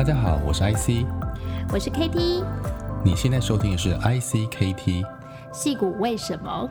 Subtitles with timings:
[0.00, 1.04] 大家好，我是 IC，
[1.70, 2.42] 我是 KT。
[3.04, 5.04] 你现在收听的是 ICKT。
[5.52, 6.70] 戏骨为什么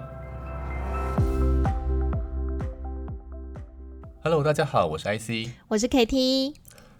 [4.23, 6.55] ？Hello，大家好，我是 IC，我是 KT。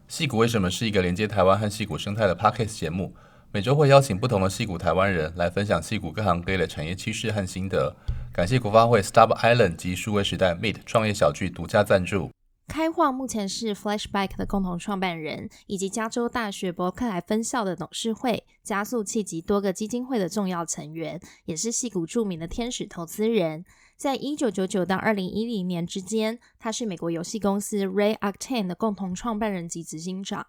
[0.08, 3.16] 戏骨为什么是一个连接台湾和戏骨生态的 Podcast 节目？
[3.52, 7.92] 每周会邀请不同的戏骨台湾人来分享戏骨各行各业的产业趋势和心得。
[8.32, 12.30] 感谢国发会 Stop Island 及数位时代 Meet 创业小聚独家赞助。
[12.70, 23.66] 开晃目前是 Flashback 的共同创办人，以及加州大学伯克莱分校的董事会、加速器及多个基金会的重要成员，也是戏股著名的天使投资人。
[23.98, 30.46] 在一九九九到二零一零年之间，他是美国游戏公司 Ray Octane 的共同创办人及执行长。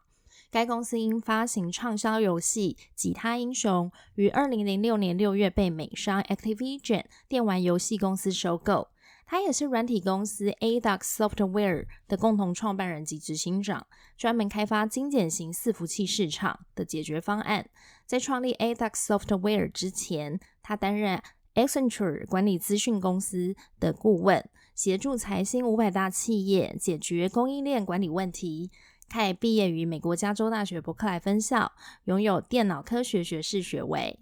[0.50, 8.89] 该公司因发行畅销游戏《吉他英雄》于二零零六年六月被美商 Activision 电玩游戏公司收购。
[9.33, 17.70] 他也是软体公司 Adox Software 的共同创办人及执行长，专门开发精简型伺服器市场的解决方案。
[18.05, 21.22] 在创立 Adox Software 之前，他担任
[21.55, 28.72] Accenture 管理资讯公司的顾问，协助财新五百大企业解决供应链管理问题。
[29.09, 31.70] 他也毕业于美国加州大学伯克莱分校，
[32.06, 34.19] 拥有电脑科学学士学位。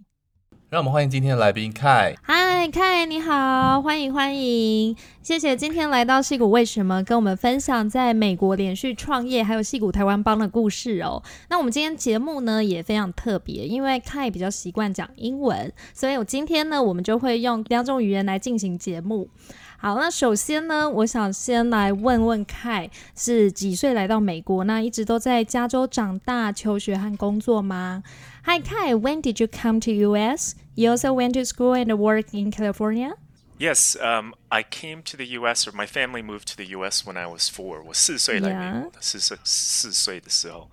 [0.71, 2.15] 让我们欢迎今天的来宾凯。
[2.23, 11.23] 嗨，凯，你好，欢迎欢迎，谢谢今天来到戏谷为什么跟我们分享在美国连续创业，还有戏谷台湾帮的故事哦。
[11.49, 19.31] 那我们今天节目呢也非常特别，因为凯比较习惯讲英文，所以我今天呢我们就会用两种语言来进行节目。
[19.78, 24.64] 好，那首先呢，我想先来问问凯是几岁来到美国？
[24.64, 28.02] 那一直都在加州长大、求学和工作吗？
[28.46, 30.56] Hi Kai, when did you come to US?
[30.76, 33.14] You also went to school and worked in California?
[33.60, 35.68] Yes, um, I came to the U.S.
[35.68, 37.06] or my family moved to the U.S.
[37.06, 37.84] when I was four.
[37.84, 40.70] 我四岁来美国的，四岁四岁的时候。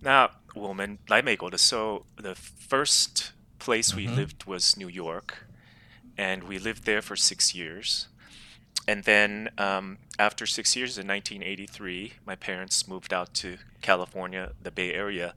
[0.00, 2.34] 那我们来美国的时候，the
[2.68, 5.46] first place we lived was New York,
[6.16, 8.06] and we lived there for six years
[8.86, 14.70] and then um, after six years in 1983, my parents moved out to California, the
[14.70, 15.34] Bay Area,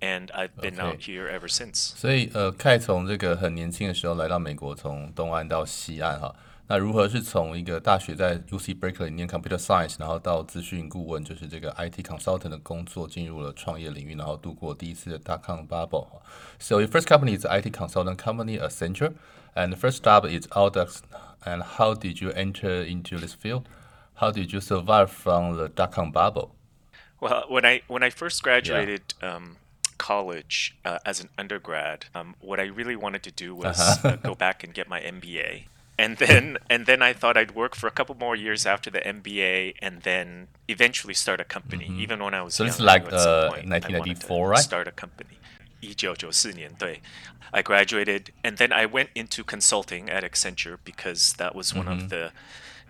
[0.00, 0.82] and I've been okay.
[0.82, 1.94] out here ever since.
[1.96, 6.34] 所以呃，凯从这个很年轻的时候来到美国，从东岸到西岸哈。
[6.68, 17.44] 那如何是从一个大学在 UC Berkeley 念 Computer Science，然后到资讯顾问，就是这个 IT consultant 的工作，进入了创业领域，然后度过第一次的 dot com bubble。So your first company is
[17.44, 19.12] IT consultant company Accenture,
[19.57, 21.01] and the first job is Adux
[21.45, 23.67] and how did you enter into this field?
[24.15, 26.55] How did you survive from the dot com bubble?
[27.19, 29.35] Well, when I when I first graduated yeah.
[29.35, 29.57] um,
[29.97, 34.07] college uh, as an undergrad, um, what I really wanted to do was uh-huh.
[34.07, 35.65] uh, go back and get my MBA.
[35.99, 38.99] And then and then I thought I'd work for a couple more years after the
[38.99, 41.85] MBA, and then eventually start a company.
[41.85, 42.01] Mm-hmm.
[42.01, 44.59] Even when I was so young, it's like uh, 1994, right?
[44.59, 45.37] Start a company.
[45.79, 47.01] 一九九四年对
[47.51, 51.91] ，I I graduated and then I went into consulting at Accenture because that was one hmm.
[51.91, 52.07] of mm-hmm.
[52.09, 52.31] the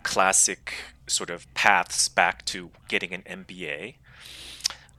[0.03, 0.73] classic
[1.07, 3.95] sort of paths back to getting an MBA.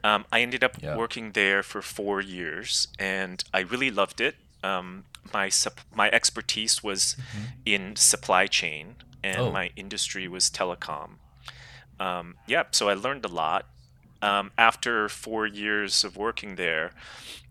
[0.05, 0.97] Um, I ended up yeah.
[0.97, 4.37] working there for four years and I really loved it.
[4.63, 7.45] Um, my, sup- my expertise was mm-hmm.
[7.65, 9.51] in supply chain and oh.
[9.51, 11.19] my industry was telecom.
[12.01, 13.67] Um, yeah, so I learned a lot
[14.23, 16.93] um, after four years of working there,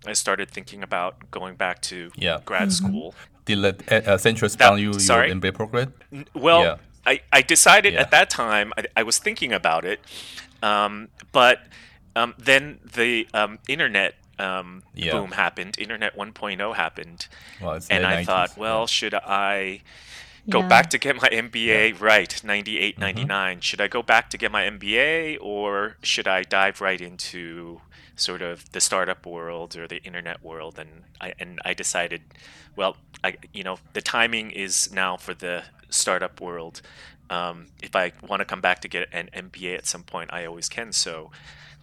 [0.06, 2.40] I started thinking about going back to yeah.
[2.46, 2.88] grad mm-hmm.
[2.88, 3.16] school.
[3.46, 5.28] Did uh, Accenture sponsor you sorry?
[5.28, 5.94] your MBA program?
[6.34, 6.78] Well, yeah.
[7.06, 8.02] I, I decided yeah.
[8.02, 10.02] at that time, I, I, was thinking about it,
[10.62, 11.60] um, but
[12.18, 15.14] um, then the um, internet um, yeah.
[15.14, 17.28] boom happened, Internet 1.0 happened.
[17.62, 18.26] Well, and I 90s.
[18.26, 19.82] thought, well, should I
[20.50, 20.68] go yeah.
[20.68, 23.02] back to get my MBA, right, 98, mm-hmm.
[23.02, 23.60] 99.
[23.62, 27.82] Should I go back to get my MBA or should I dive right into
[28.16, 30.80] sort of the startup world or the internet world?
[30.80, 32.22] And I, and I decided,
[32.76, 36.82] well, I, you know, the timing is now for the startup world.
[37.30, 40.46] Um, if I want to come back to get an MBA at some point, I
[40.46, 40.94] always can.
[40.94, 41.32] So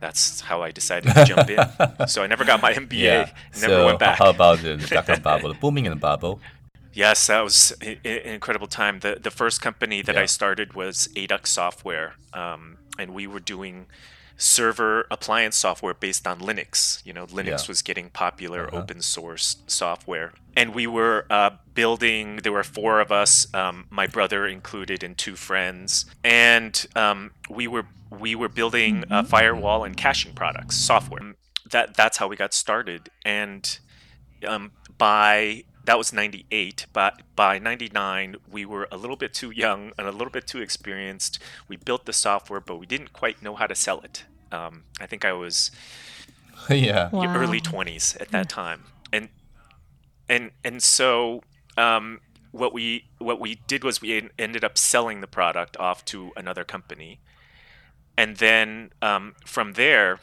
[0.01, 1.59] that's how I decided to jump in.
[2.09, 3.31] So I never got my MBA, yeah.
[3.61, 4.19] never so went back.
[4.19, 6.41] How about the, the bubble, the booming in the bubble?
[6.95, 9.01] Yes, that was an incredible time.
[9.01, 10.23] The the first company that yeah.
[10.23, 13.87] I started was Adux Software, um, and we were doing
[14.37, 17.05] server appliance software based on Linux.
[17.05, 17.69] You know, Linux yeah.
[17.69, 18.79] was getting popular, uh-huh.
[18.79, 22.37] open source software, and we were uh, building.
[22.43, 27.67] There were four of us, um, my brother included, and two friends, and um, we
[27.67, 29.27] were we were building mm-hmm.
[29.27, 31.35] firewall and caching products, software.
[31.71, 33.79] That that's how we got started, and
[34.47, 39.93] um, by that was 98 but by 99 we were a little bit too young
[39.99, 41.39] and a little bit too experienced.
[41.69, 44.25] We built the software but we didn't quite know how to sell it.
[44.53, 45.73] Um, i think i was
[46.71, 47.35] yeah, wow.
[47.37, 49.29] early twenties at that time, and
[50.29, 51.43] and and so
[51.77, 52.21] um,
[52.53, 56.65] what we what we did was we ended up selling the product off to another
[56.65, 57.21] company,
[58.17, 60.21] and then um, from there,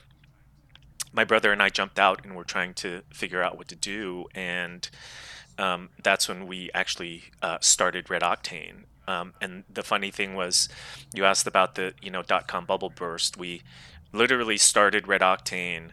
[1.13, 4.25] my brother and I jumped out and were trying to figure out what to do,
[4.33, 4.89] and
[5.61, 8.83] um, that's when we actually uh, started Red Octane.
[9.07, 10.69] Um, and the funny thing was,
[11.13, 13.37] you asked about the you know dot com bubble burst.
[13.37, 13.61] We
[14.11, 15.91] literally started Red Octane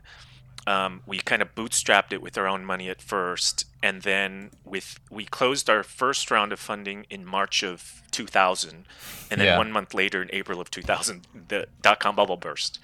[0.69, 5.01] um, we kind of bootstrapped it with our own money at first, and then with
[5.11, 8.85] we closed our first round of funding in March of 2000,
[9.31, 9.57] and then yeah.
[9.57, 12.81] one month later in April of 2000, the dot com bubble burst.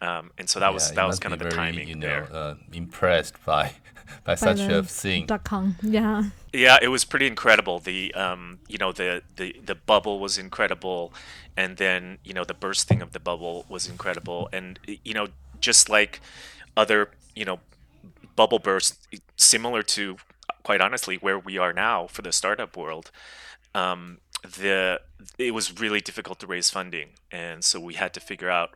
[0.00, 2.28] Um, and so that yeah, was that was kind of the timing you know, there.
[2.32, 3.72] Uh, impressed by
[4.24, 5.26] by, by such a thing.
[5.26, 6.24] Dot com, yeah.
[6.52, 7.78] Yeah, it was pretty incredible.
[7.78, 11.12] The um, you know, the the the bubble was incredible,
[11.56, 15.28] and then you know the bursting of the bubble was incredible, and you know
[15.60, 16.20] just like
[16.76, 17.60] other you know
[18.36, 19.06] bubble bursts
[19.36, 20.16] similar to
[20.62, 23.10] quite honestly where we are now for the startup world
[23.74, 25.00] um, the
[25.38, 27.10] it was really difficult to raise funding.
[27.30, 28.74] And so we had to figure out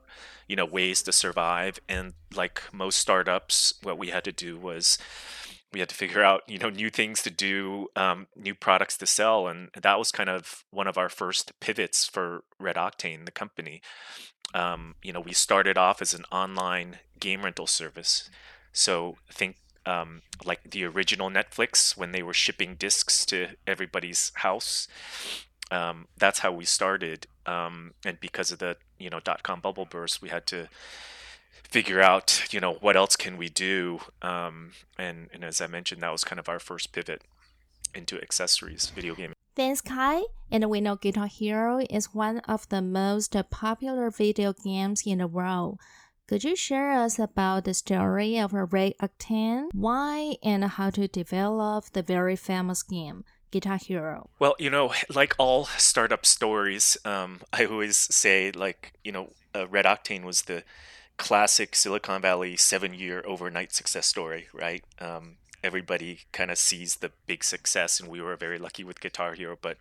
[0.49, 1.79] you know ways to survive.
[1.89, 4.99] And like most startups what we had to do was
[5.73, 9.07] we had to figure out you know new things to do um, new products to
[9.07, 9.49] sell.
[9.49, 13.83] And that was kind of one of our first pivots for red octane the company.
[14.55, 18.31] Um, you know we started off as an online game rental service.
[18.73, 24.89] So think um, like the original netflix when they were shipping discs to everybody's house
[25.71, 29.85] um, that's how we started um, and because of the you know dot com bubble
[29.85, 30.69] burst we had to
[31.69, 33.99] figure out, you know, what else can we do?
[34.23, 37.23] Um, and, and as I mentioned, that was kind of our first pivot
[37.95, 39.35] into accessories, video gaming.
[39.57, 40.23] Thanks, Kai.
[40.51, 45.27] And we know Guitar Hero is one of the most popular video games in the
[45.27, 45.81] world.
[46.29, 49.69] Could you share us about the story of Red Octane?
[49.73, 53.25] Why and how to develop the very famous game?
[53.51, 54.29] Guitar Hero?
[54.39, 59.67] Well, you know, like all startup stories, um, I always say, like, you know, uh,
[59.69, 60.65] Red Octane was the
[61.17, 64.85] classic Silicon Valley seven year overnight success story, right?
[65.01, 69.35] Um, everybody kind of sees the big success, and we were very lucky with Guitar
[69.35, 69.79] Hero, but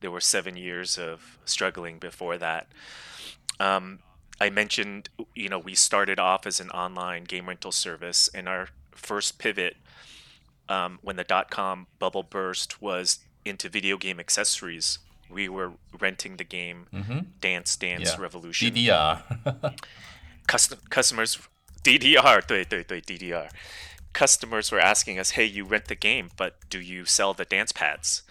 [0.00, 2.66] there were seven years of struggling before that.
[3.60, 4.00] Um,
[4.40, 8.68] I mentioned, you know, we started off as an online game rental service, and our
[8.90, 9.76] first pivot
[10.69, 14.99] um, when the dot com bubble burst was into video game accessories.
[15.29, 17.19] We were renting the game mm-hmm.
[17.41, 18.21] Dance Dance yeah.
[18.21, 18.73] Revolution.
[18.73, 19.75] DDR.
[20.47, 21.37] custom customers
[21.83, 23.49] DDR 对对对 DDR
[24.13, 27.71] customers were asking us hey you rent the game but do you sell the dance
[27.71, 28.23] pads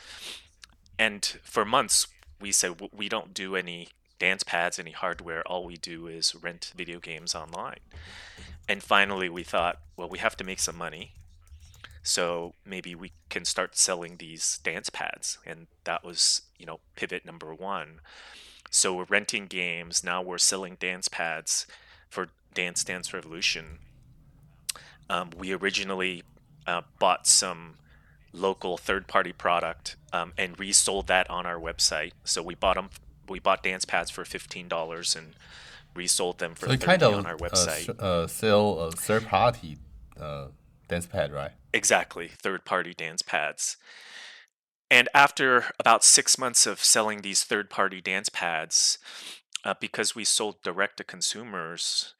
[0.98, 2.08] and for months
[2.40, 3.88] we said we don't do any
[4.18, 7.80] dance pads any hardware all we do is rent video games online
[8.68, 11.12] and finally we thought well we have to make some money
[12.03, 17.25] so maybe we can start selling these dance pads and that was you know pivot
[17.25, 17.99] number one
[18.69, 21.67] so we're renting games now we're selling dance pads
[22.11, 23.79] for Dance Dance Revolution,
[25.09, 26.23] um, we originally
[26.67, 27.75] uh, bought some
[28.33, 32.11] local third-party product um, and resold that on our website.
[32.23, 32.89] So we bought them.
[33.27, 35.35] We bought dance pads for fifteen dollars and
[35.93, 37.89] resold them for so 30 kind of, on our website.
[37.89, 39.77] Uh, uh, sell a third-party
[40.19, 40.47] uh,
[40.91, 41.51] dance pad, right?
[41.73, 43.77] Exactly, third-party dance pads.
[44.89, 48.99] And after about six months of selling these third-party dance pads,
[49.63, 52.13] uh, because we sold direct to consumers,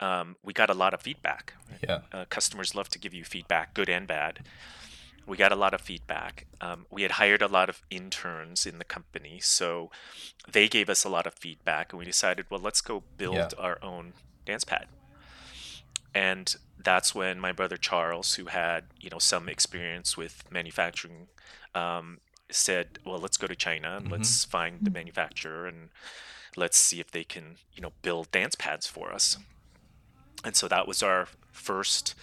[0.00, 1.54] um, we got a lot of feedback.
[1.82, 2.00] Yeah.
[2.12, 4.40] Uh, customers love to give you feedback, good and bad.
[5.26, 6.46] We got a lot of feedback.
[6.60, 9.90] Um, we had hired a lot of interns in the company, so
[10.50, 13.48] they gave us a lot of feedback, and we decided, well, let's go build yeah.
[13.58, 14.12] our own
[14.44, 14.86] dance pad.
[16.16, 21.28] And that's when my brother Charles, who had you know some experience with manufacturing,
[21.74, 22.18] um,
[22.50, 24.14] said, well, let's go to China and mm-hmm.
[24.14, 25.90] let's find the manufacturer and
[26.56, 29.36] let's see if they can you know build dance pads for us
[30.44, 32.14] and so that was our first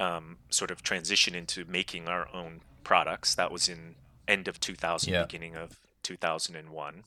[0.00, 3.94] um, sort of transition into making our own products that was in
[4.26, 5.22] end of 2000 yeah.
[5.22, 7.04] beginning of 2001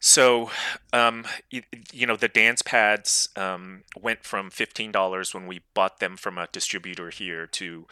[0.00, 0.50] so
[0.92, 1.62] um, you,
[1.92, 6.48] you, know the dance pads um, went from $15 when we bought them from a
[6.52, 7.86] distributor here to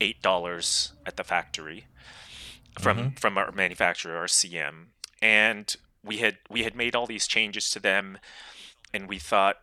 [0.00, 1.86] $8 at the factory
[2.78, 3.08] from mm-hmm.
[3.16, 4.86] from our manufacturer RCM
[5.20, 8.18] and we had we had made all these changes to them,
[8.92, 9.56] and we thought,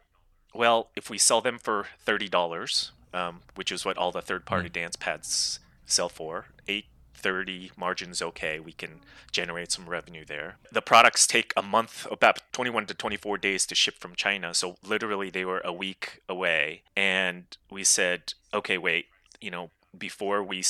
[0.54, 4.70] well, if we sell them for thirty dollars, um, which is what all the third-party
[4.70, 4.74] mm.
[4.74, 6.86] dance pads sell for, eight
[7.18, 10.58] 30 margins okay we can generate some revenue there.
[10.72, 14.78] The products take a month about 21 to 24 days to ship from china so
[14.84, 16.84] literally they were a week away.
[16.96, 19.06] And we said okay wait
[19.42, 20.64] you know before we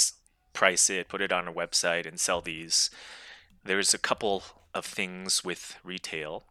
[0.54, 2.90] price it put it on our website and sell these
[3.64, 6.46] there's a couple of things with retail.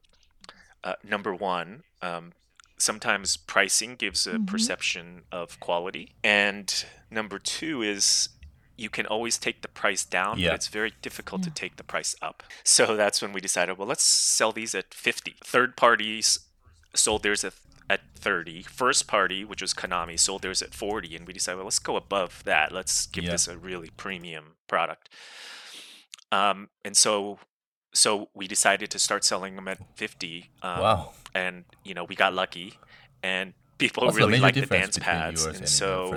[0.84, 2.32] Uh, number one um,
[2.78, 4.44] sometimes pricing gives a mm-hmm.
[4.44, 6.14] perception of quality.
[6.22, 8.28] And number two is
[8.76, 10.50] you can always take the price down, yeah.
[10.50, 11.46] but it's very difficult yeah.
[11.46, 12.42] to take the price up.
[12.64, 15.36] So that's when we decided, well, let's sell these at 50.
[15.44, 16.38] Third parties
[16.94, 17.54] sold theirs at,
[17.88, 18.62] at 30.
[18.62, 21.16] First party, which was Konami, sold theirs at 40.
[21.16, 22.72] And we decided, well, let's go above that.
[22.72, 23.32] Let's give yeah.
[23.32, 25.08] this a really premium product.
[26.32, 27.38] Um, and so
[27.94, 30.50] so we decided to start selling them at 50.
[30.62, 31.12] Um, wow.
[31.34, 32.74] And, you know, we got lucky.
[33.22, 36.14] And people really like the dance pads, and, and so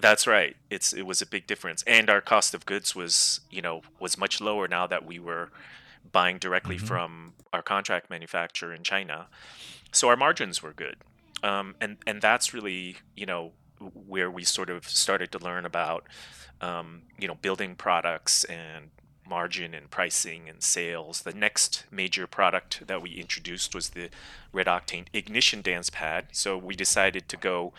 [0.00, 0.56] that's right.
[0.70, 4.16] It's it was a big difference, and our cost of goods was you know was
[4.16, 5.50] much lower now that we were
[6.10, 6.86] buying directly mm-hmm.
[6.86, 9.26] from our contract manufacturer in China,
[9.92, 10.96] so our margins were good,
[11.42, 13.52] um, and and that's really you know
[14.06, 16.06] where we sort of started to learn about
[16.60, 18.90] um, you know building products and
[19.28, 21.22] margin and pricing and sales.
[21.22, 24.10] The next major product that we introduced was the
[24.52, 26.28] Red Octane Ignition Dance Pad.
[26.32, 27.72] So we decided to go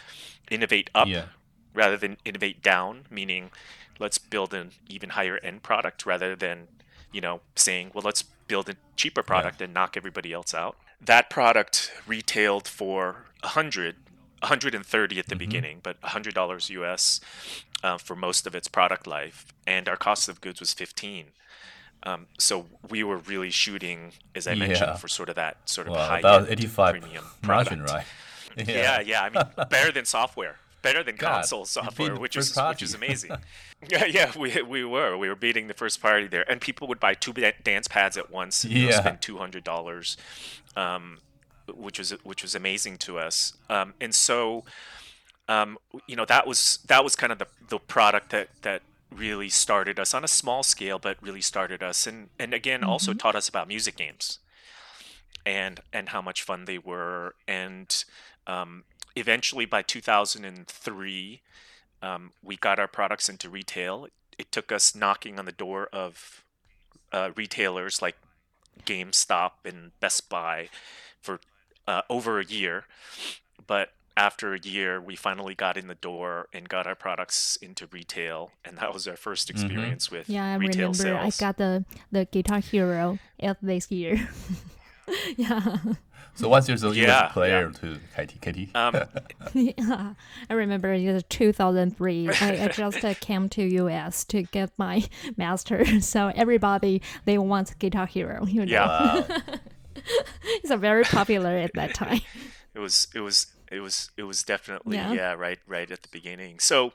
[0.50, 1.26] innovate up yeah.
[1.74, 3.52] Rather than innovate down, meaning
[4.00, 6.68] let's build an even higher end product rather than,
[7.12, 9.66] you know, saying, well, let's build a cheaper product yeah.
[9.66, 10.78] and knock everybody else out.
[11.02, 13.96] That product retailed for a hundred
[14.44, 15.40] 130 at the mm-hmm.
[15.40, 17.22] beginning, but $100 US
[17.84, 21.28] uh, for most of its product life, and our cost of goods was 15.
[22.06, 24.96] Um, so we were really shooting, as I mentioned, yeah.
[24.96, 28.06] for sort of that sort of well, high about 85 premium margin, right?
[28.58, 28.66] Yeah.
[28.68, 29.22] yeah, yeah.
[29.24, 32.76] I mean, better than software, better than God, console software, which is party.
[32.76, 33.32] which is amazing.
[33.90, 37.00] yeah, yeah, we we were we were beating the first party there, and people would
[37.00, 38.64] buy two dance pads at once.
[38.64, 40.16] And, yeah, you know, spend two hundred dollars,
[40.76, 41.18] um,
[41.74, 43.54] which was which was amazing to us.
[43.70, 44.64] Um, and so,
[45.48, 49.50] um, you know, that was that was kind of the the product that that really
[49.50, 52.90] started us on a small scale, but really started us, and and again mm-hmm.
[52.90, 54.40] also taught us about music games,
[55.46, 58.06] and and how much fun they were, and
[58.48, 58.84] um,
[59.16, 61.42] eventually by 2003,
[62.02, 64.08] um, we got our products into retail.
[64.38, 66.44] It took us knocking on the door of
[67.12, 68.18] uh, retailers like
[68.86, 70.70] GameStop and Best Buy
[71.22, 71.40] for
[71.88, 72.86] uh, over a year,
[73.68, 77.88] but after a year, we finally got in the door and got our products into
[77.88, 79.66] retail, and that was our first mm-hmm.
[79.66, 80.16] experience mm-hmm.
[80.18, 80.46] with yeah.
[80.46, 81.42] I remember sales.
[81.42, 83.18] I got the the Guitar Hero
[83.62, 84.30] this year.
[85.38, 85.78] yeah.
[86.36, 87.80] So what's your so yeah, player yeah.
[87.80, 88.40] to Katie?
[88.42, 88.72] Katie?
[88.74, 88.96] Um,
[89.54, 90.14] yeah,
[90.50, 92.30] I remember it was 2003.
[92.30, 95.04] I, I just uh, came to US to get my
[95.38, 95.86] master.
[96.02, 98.46] So everybody they want Guitar Hero.
[98.46, 98.72] You know?
[98.72, 98.88] Yeah.
[98.88, 99.26] Wow.
[100.46, 102.22] it's a very popular at that time.
[102.74, 105.14] It was it was it was it was definitely yeah.
[105.14, 106.60] yeah, right right at the beginning.
[106.60, 106.94] So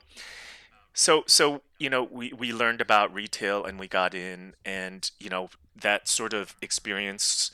[0.93, 5.29] so so you know we we learned about retail and we got in and you
[5.29, 5.49] know
[5.81, 7.51] that sort of experience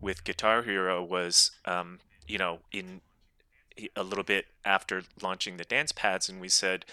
[0.00, 3.00] with Guitar Hero was um, you know in
[3.96, 6.84] a little bit after launching the dance pads and we said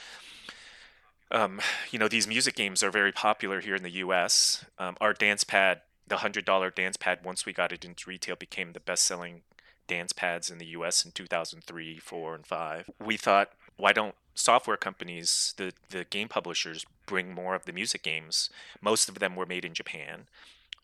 [1.32, 1.60] um,
[1.92, 4.66] you know these music games are very popular here in the US.
[4.80, 8.36] Um, our dance pad the hundred dollar dance pad once we got it into retail
[8.36, 9.42] became the best selling
[9.88, 12.90] dance pads in the US in 2003, 4, and 5.
[13.04, 18.04] We thought, why don't software companies, the, the game publishers, bring more of the music
[18.04, 18.50] games?
[18.82, 20.28] Most of them were made in Japan.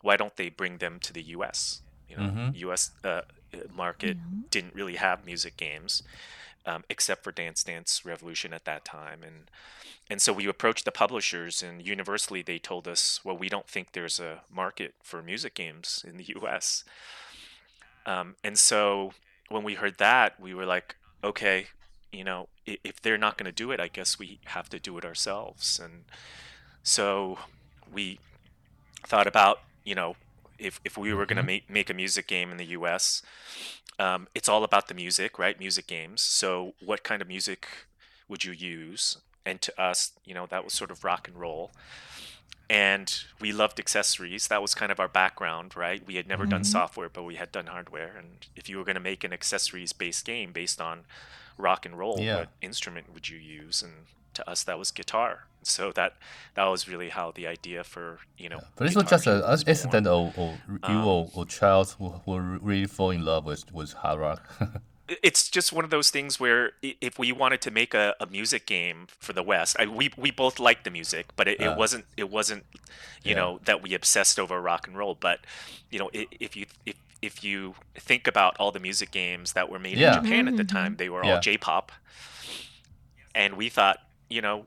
[0.00, 1.82] Why don't they bring them to the US?
[2.08, 2.68] You know, mm-hmm.
[2.68, 3.22] US uh,
[3.74, 4.42] market mm-hmm.
[4.50, 6.02] didn't really have music games.
[6.66, 9.20] Um, except for Dance Dance Revolution at that time.
[9.22, 9.50] And
[10.10, 13.92] and so we approached the publishers, and universally they told us, well, we don't think
[13.92, 16.84] there's a market for music games in the U.S.
[18.06, 19.12] Um, and so
[19.48, 21.68] when we heard that, we were like, okay,
[22.12, 24.98] you know, if they're not going to do it, I guess we have to do
[24.98, 25.80] it ourselves.
[25.82, 26.04] And
[26.82, 27.38] so
[27.92, 28.20] we
[29.06, 30.16] thought about, you know,
[30.58, 31.46] if, if we were going to mm-hmm.
[31.46, 33.22] make, make a music game in the US,
[33.98, 35.58] um, it's all about the music, right?
[35.58, 36.20] Music games.
[36.20, 37.66] So what kind of music
[38.28, 39.18] would you use?
[39.46, 41.70] And to us, you know, that was sort of rock and roll
[42.70, 44.48] and we loved accessories.
[44.48, 46.04] That was kind of our background, right?
[46.06, 46.50] We had never mm-hmm.
[46.50, 48.14] done software, but we had done hardware.
[48.16, 51.00] And if you were going to make an accessories-based game based on
[51.58, 52.38] rock and roll, yeah.
[52.38, 53.82] what instrument would you use?
[53.82, 55.46] And to us, that was guitar.
[55.62, 56.14] So that
[56.54, 58.58] that was really how the idea for you know.
[58.60, 58.68] Yeah.
[58.76, 62.38] But it's not just an accident or, or you um, or, or child who, who
[62.38, 64.42] really fall in love with with hard rock.
[65.22, 68.66] it's just one of those things where if we wanted to make a, a music
[68.66, 71.78] game for the West, I, we we both liked the music, but it, uh, it
[71.78, 72.64] wasn't it wasn't
[73.22, 73.36] you yeah.
[73.36, 75.14] know that we obsessed over rock and roll.
[75.14, 75.40] But
[75.90, 79.78] you know, if you if if you think about all the music games that were
[79.78, 80.18] made yeah.
[80.18, 80.76] in Japan at the mm-hmm.
[80.76, 81.34] time, they were yeah.
[81.34, 81.90] all J-pop,
[83.34, 84.66] and we thought, you know,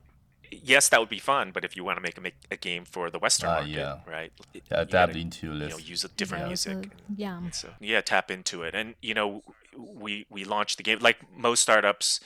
[0.50, 2.84] yes, that would be fun, but if you want to make a, make a game
[2.84, 3.98] for the Western uh, market, yeah.
[4.06, 4.32] right?
[4.52, 6.48] Yeah, adapt gotta, into you know, use a different yeah.
[6.48, 6.90] music.
[7.16, 7.50] yeah.
[7.50, 9.42] So yeah, tap into it, and you know,
[9.76, 12.20] we we launched the game like most startups.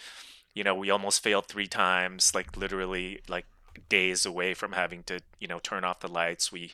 [0.54, 3.46] You know, we almost failed three times, like literally like
[3.88, 6.52] days away from having to you know turn off the lights.
[6.52, 6.72] We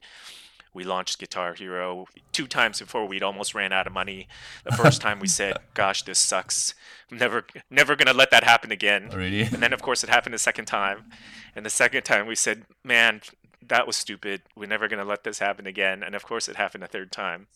[0.75, 4.29] we launched Guitar Hero two times before we'd almost ran out of money.
[4.65, 6.75] The first time we said, "Gosh, this sucks.
[7.11, 9.09] I'm never, never gonna let that happen again."
[9.53, 11.11] And then, of course, it happened the second time.
[11.55, 13.21] And the second time we said, "Man,
[13.67, 14.43] that was stupid.
[14.57, 17.49] We're never gonna let this happen again." And of course, it happened a third time.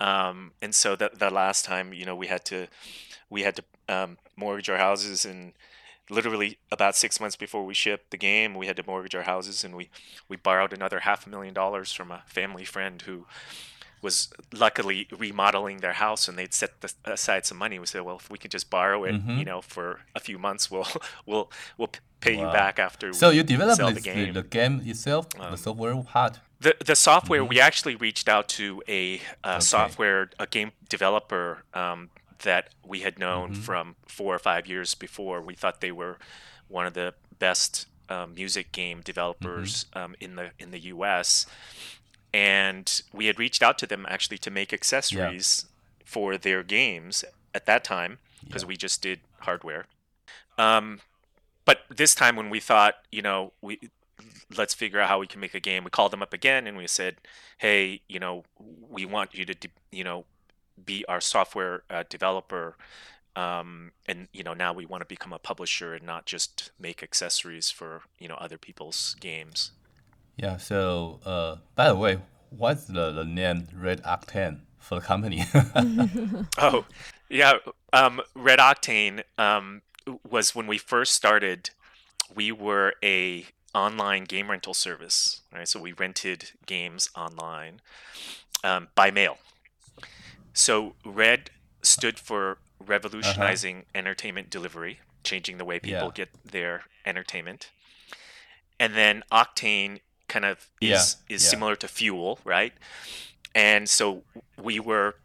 [0.00, 2.68] Um, and so that the last time, you know, we had to,
[3.28, 5.52] we had to um, mortgage our houses and
[6.10, 9.64] literally about six months before we shipped the game, we had to mortgage our houses,
[9.64, 9.90] and we
[10.28, 13.26] we borrowed another half a million dollars from a family friend who
[14.02, 17.78] was luckily remodeling their house, and they'd set the, aside some money.
[17.78, 19.38] We said, well, if we could just borrow it, mm-hmm.
[19.38, 20.88] you know, for a few months, we'll
[21.26, 21.90] we'll we'll
[22.20, 22.46] pay wow.
[22.46, 23.12] you back after.
[23.12, 24.32] So you developed the game.
[24.32, 26.40] the game itself, um, the software part.
[26.60, 27.48] The the software mm-hmm.
[27.48, 29.60] we actually reached out to a, a okay.
[29.60, 32.10] software a game developer um,
[32.42, 33.60] that we had known mm-hmm.
[33.60, 35.40] from four or five years before.
[35.40, 36.18] We thought they were
[36.68, 39.98] one of the best um, music game developers mm-hmm.
[39.98, 41.46] um, in the in the U.S.
[42.32, 46.04] And we had reached out to them actually to make accessories yeah.
[46.04, 48.68] for their games at that time because yeah.
[48.68, 49.86] we just did hardware.
[50.58, 51.00] Um,
[51.64, 53.78] but this time when we thought, you know, we
[54.56, 55.84] let's figure out how we can make a game.
[55.84, 57.16] We called them up again and we said,
[57.58, 58.44] hey, you know,
[58.88, 60.24] we want you to, you know,
[60.84, 62.76] be our software uh, developer
[63.36, 67.02] um, and you know now we want to become a publisher and not just make
[67.02, 69.72] accessories for you know other people's games.
[70.36, 72.18] Yeah so uh, by the way
[72.50, 75.44] what's the, the name red octane for the company?
[76.58, 76.84] Oh
[77.28, 77.54] yeah
[77.92, 79.82] um, red octane um,
[80.28, 81.70] was when we first started
[82.34, 85.68] we were a online game rental service right?
[85.68, 87.80] So we rented games online
[88.64, 89.38] um, by mail
[90.52, 91.50] so Red
[91.82, 93.98] stood for revolutionizing uh-huh.
[93.98, 96.12] entertainment delivery, changing the way people yeah.
[96.14, 97.70] get their entertainment.
[98.78, 101.34] And then Octane kind of is yeah.
[101.34, 101.50] is yeah.
[101.50, 102.72] similar to fuel, right?
[103.54, 104.22] And so
[104.60, 105.16] we were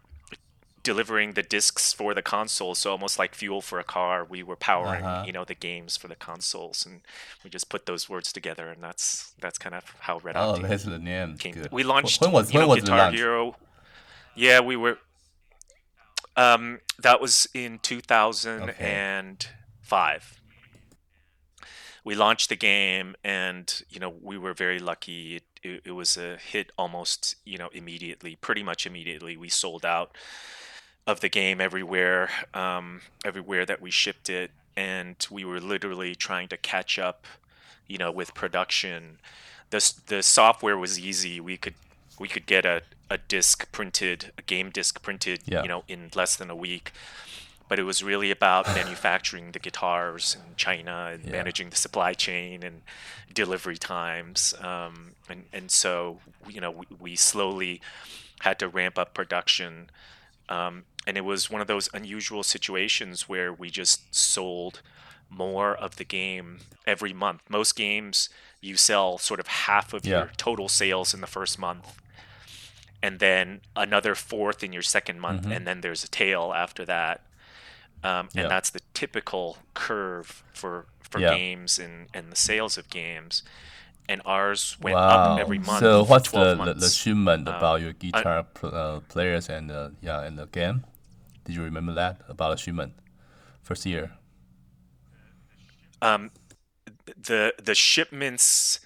[0.85, 4.55] delivering the discs for the console so almost like fuel for a car we were
[4.55, 5.23] powering uh-huh.
[5.25, 7.01] you know the games for the consoles and
[7.43, 10.83] we just put those words together and that's that's kind of how red oh that's
[10.83, 11.55] the name came.
[11.55, 11.71] Good.
[11.71, 13.55] we launched when was, when know, was guitar hero
[14.35, 14.99] yeah we were
[16.35, 20.21] um, that was in 2005.
[20.21, 20.29] Okay.
[22.03, 25.37] We launched the game, and you know we were very lucky.
[25.37, 29.37] It, it, it, was a hit almost you know immediately, pretty much immediately.
[29.37, 30.15] We sold out
[31.07, 36.47] of the game everywhere, um, everywhere that we shipped it, and we were literally trying
[36.49, 37.25] to catch up,
[37.87, 39.17] you know, with production.
[39.71, 41.39] The the software was easy.
[41.39, 41.75] We could
[42.19, 45.61] we could get a, a disc printed, a game disc printed, yeah.
[45.61, 46.91] you know, in less than a week.
[47.67, 51.31] But it was really about manufacturing the guitars in China and yeah.
[51.31, 52.81] managing the supply chain and
[53.33, 54.53] delivery times.
[54.59, 57.81] Um, and, and so, you know, we, we, slowly
[58.41, 59.89] had to ramp up production.
[60.49, 64.81] Um, and it was one of those unusual situations where we just sold
[65.29, 67.41] more of the game every month.
[67.49, 68.29] Most games,
[68.61, 70.17] you sell sort of half of yeah.
[70.19, 71.99] your total sales in the first month
[73.05, 75.51] and then another fourth in your second month, mm-hmm.
[75.51, 77.21] and then there's a tail after that.
[78.03, 83.43] Um, and that's the typical curve for for games and, and the sales of games.
[84.09, 85.33] And ours went wow.
[85.35, 85.79] up every month.
[85.79, 90.21] So what's the, the, the achievement um, about your guitar uh, players and uh, yeah
[90.21, 90.83] and the game?
[91.43, 92.93] Did you remember that about achievement
[93.61, 94.13] first year?
[96.01, 96.31] Um,
[97.05, 98.79] the the shipments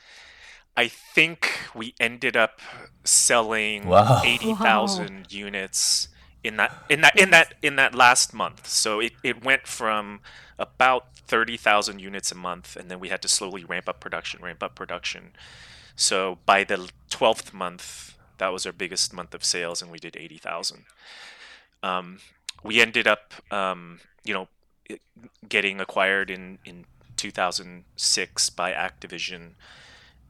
[0.76, 2.62] I think we ended up
[3.04, 4.22] selling wow.
[4.26, 5.26] eighty thousand wow.
[5.30, 6.08] units
[6.44, 8.68] in that in that in that in that last month.
[8.68, 10.22] So it, it went from
[10.58, 14.42] about thirty thousand units a month, and then we had to slowly ramp up production,
[14.42, 15.32] ramp up production.
[15.96, 20.16] So by the twelfth month, that was our biggest month of sales, and we did
[20.16, 20.86] eighty thousand.
[21.84, 22.20] Um,
[22.64, 24.48] we ended up, um, you know,
[25.48, 26.86] getting acquired in in
[27.18, 29.56] 2006 by Activision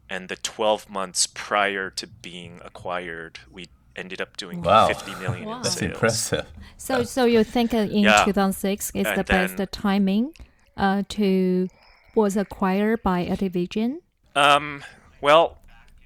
[0.10, 4.88] and the 12 months prior to being acquired, we ended up doing wow.
[4.88, 5.58] 50 million wow.
[5.58, 5.92] in That's sales.
[5.92, 6.46] impressive.
[6.78, 8.24] So, so you think in Yeah.
[8.26, 10.34] 2006 is And the best then- timing
[10.78, 11.68] uh, to
[12.16, 13.98] was acquired by Activision?
[14.36, 14.84] Um,
[15.22, 15.58] well,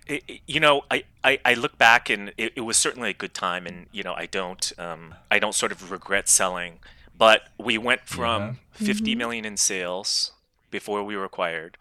[0.09, 3.13] i i- you know, I, I, I look back and it, it was certainly a
[3.13, 6.79] good time, and you know, I don't um, I don't sort of regret selling.
[7.15, 10.31] But we went from 50 million in sales
[10.71, 11.77] before we were acquired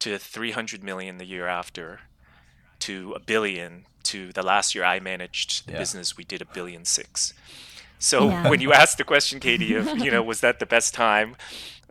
[0.00, 2.00] to 300 million the year after
[2.80, 5.78] to a billion to the last year I managed the Yeah.
[5.78, 7.32] business we did a billion six.
[7.98, 8.48] So Yeah.
[8.50, 11.36] when you asked the question, Katie, of you know, was that the best time?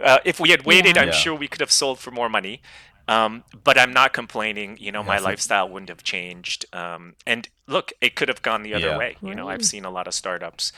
[0.01, 1.01] Uh, if we had waited, Yeah.
[1.03, 1.13] I'm Yeah.
[1.15, 2.61] sure we could have sold for more money.
[3.07, 4.77] Um, but I'm not complaining.
[4.79, 6.65] You know, my so- lifestyle wouldn't have changed.
[6.73, 8.97] Um, and look, it could have gone the other Yeah.
[8.97, 9.17] way.
[9.21, 10.71] You know, I've seen a lot of startups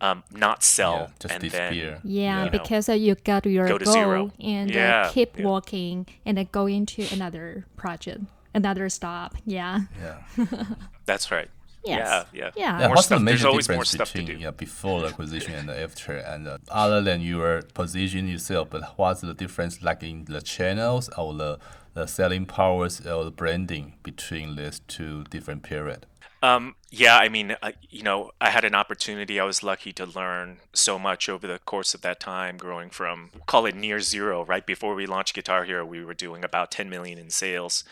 [0.00, 1.90] um, not sell Yeah, just and disappear.
[1.90, 2.50] then Yeah, Yeah.
[2.50, 4.32] because uh, you got your Go to goal zero.
[4.40, 5.46] and uh, keep yeah.
[5.46, 8.20] working and then go into another project,
[8.54, 9.34] another stop.
[9.44, 9.80] Yeah.
[10.00, 10.44] Yeah.
[11.06, 11.50] that's right.
[11.84, 12.26] Yes.
[12.32, 12.50] Yeah, yeah.
[12.56, 12.80] Yeah.
[12.80, 16.16] Yeah, what's the stuff- there's major difference between yeah, before the acquisition and after?
[16.16, 21.08] And uh, other than your position yourself, but what's the difference like in the channels
[21.16, 21.58] or the,
[21.94, 26.04] the selling powers or the branding between these two different periods?
[26.42, 29.40] Um, yeah, I mean, I, you know, I had an opportunity.
[29.40, 33.30] I was lucky to learn so much over the course of that time, growing from
[33.46, 34.44] call it near zero.
[34.44, 37.82] Right before we launched Guitar Hero, we were doing about 10 million in sales,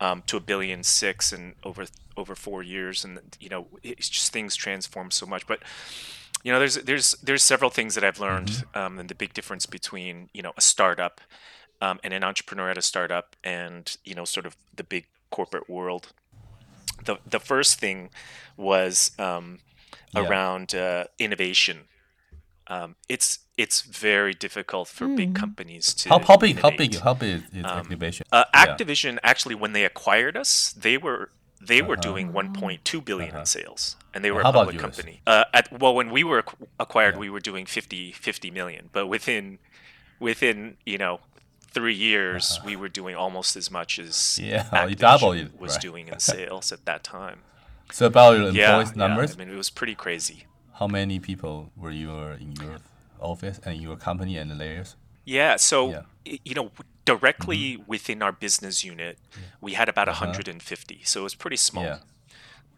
[0.00, 1.84] um, to a billion six and over
[2.16, 5.46] over four years, and you know, it's just things transform so much.
[5.46, 5.60] But
[6.42, 9.66] you know, there's there's there's several things that I've learned, um, and the big difference
[9.66, 11.20] between you know a startup
[11.82, 15.68] um, and an entrepreneur at a startup, and you know, sort of the big corporate
[15.68, 16.12] world
[17.04, 18.10] the the first thing
[18.56, 19.58] was um,
[20.14, 20.22] Yeah.
[20.22, 21.88] around uh, innovation.
[22.66, 26.60] Um, it's it's very difficult for big companies to How, how big?
[26.60, 26.94] How big?
[26.98, 28.22] How big is Activision?
[28.32, 28.64] Uh, Yeah.
[28.66, 32.02] Activision actually, when they acquired us, they were they were Uh-huh.
[32.10, 35.20] doing 1.2 billion in sales, and they were How a public company.
[35.26, 39.08] Uh, at, well, when we were ac- acquired, we were doing 50 50 million, but
[39.08, 39.58] within
[40.18, 41.20] within you know
[41.72, 44.46] three years, we were doing almost as much as Uh-huh.
[44.46, 45.80] Yeah, Activision was right?
[45.82, 47.38] doing in sales at that time.
[47.92, 50.44] So about your Yeah, employees yeah, numbers, I mean, it was pretty crazy.
[50.80, 52.76] how many people were you in your
[53.20, 54.96] office and your company and the layers?
[55.26, 56.02] Yeah, so Yeah.
[56.44, 56.70] you know,
[57.04, 59.18] directly within our business unit,
[59.60, 61.00] we had about 150.
[61.04, 61.84] So it was pretty small.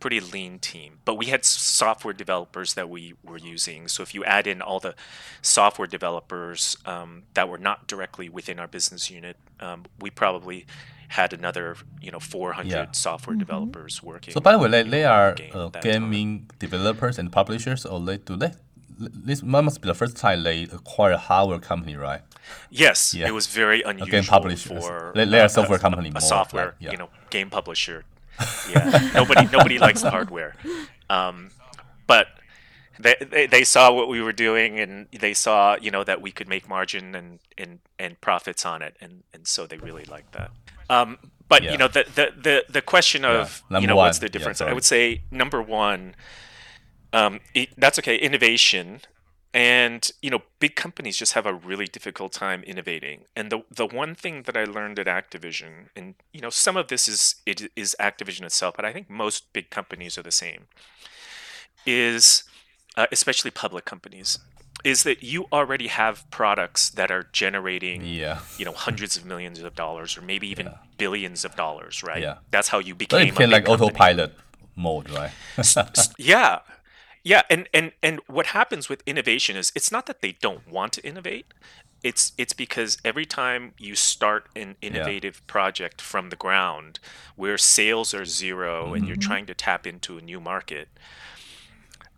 [0.02, 0.20] Yeah.
[0.20, 0.98] pretty lean team.
[1.04, 3.88] But we had software developers that we were using.
[3.88, 4.94] So if you add in all the
[5.42, 10.66] software developers um, that were not directly within our business unit, um, we probably
[11.08, 12.86] had another, you know, 400 Yeah.
[12.92, 14.32] software developers working.
[14.34, 16.46] So by the way, they, they are game uh, at that time.
[16.58, 18.52] developers and publishers, or they do they?
[18.98, 22.22] This must be the first time they acquire a hardware company, right?
[22.70, 23.26] Yes, Yeah.
[23.28, 24.84] it was very unusual publishers.
[24.86, 26.90] for They- they are uh, software a, company a, more, software, like, yeah.
[26.92, 28.04] you know, game publisher.
[28.64, 30.56] Yeah, nobody nobody likes the hardware,
[31.10, 31.52] um,
[32.06, 32.28] but
[32.98, 36.32] they, they they saw what we were doing and they saw you know that we
[36.32, 40.32] could make margin and and, and profits on it, and and so they really liked
[40.32, 40.52] that.
[40.90, 41.18] Um,
[41.48, 41.72] but Yeah.
[41.72, 44.20] you know the, the the the question of Number you know what's one.
[44.20, 44.60] the Yeah, difference?
[44.60, 46.14] I would say number one,
[47.12, 48.16] um, it, that's okay.
[48.16, 49.00] Innovation,
[49.54, 53.24] and you know, big companies just have a really difficult time innovating.
[53.36, 56.88] And the the one thing that I learned at Activision, and you know, some of
[56.88, 60.66] this is it is Activision itself, but I think most big companies are the same.
[61.84, 62.44] Is
[62.96, 64.38] uh, especially public companies,
[64.84, 68.38] is that you already have products that are generating Yeah.
[68.56, 70.76] you know hundreds of millions of dollars or maybe even Yeah.
[70.96, 72.22] billions of dollars, right?
[72.22, 72.36] Yeah.
[72.52, 73.90] That's how you So became it a became big like company.
[73.90, 74.32] autopilot
[74.76, 75.32] mode, right?
[76.18, 76.60] Yeah
[77.24, 80.92] yeah and and and what happens with innovation is it's not that they don't want
[80.94, 81.46] to innovate.
[82.02, 86.98] It's it's because every time you start an innovative project from the ground
[87.36, 90.88] where sales are 0 and you're trying to tap into a new market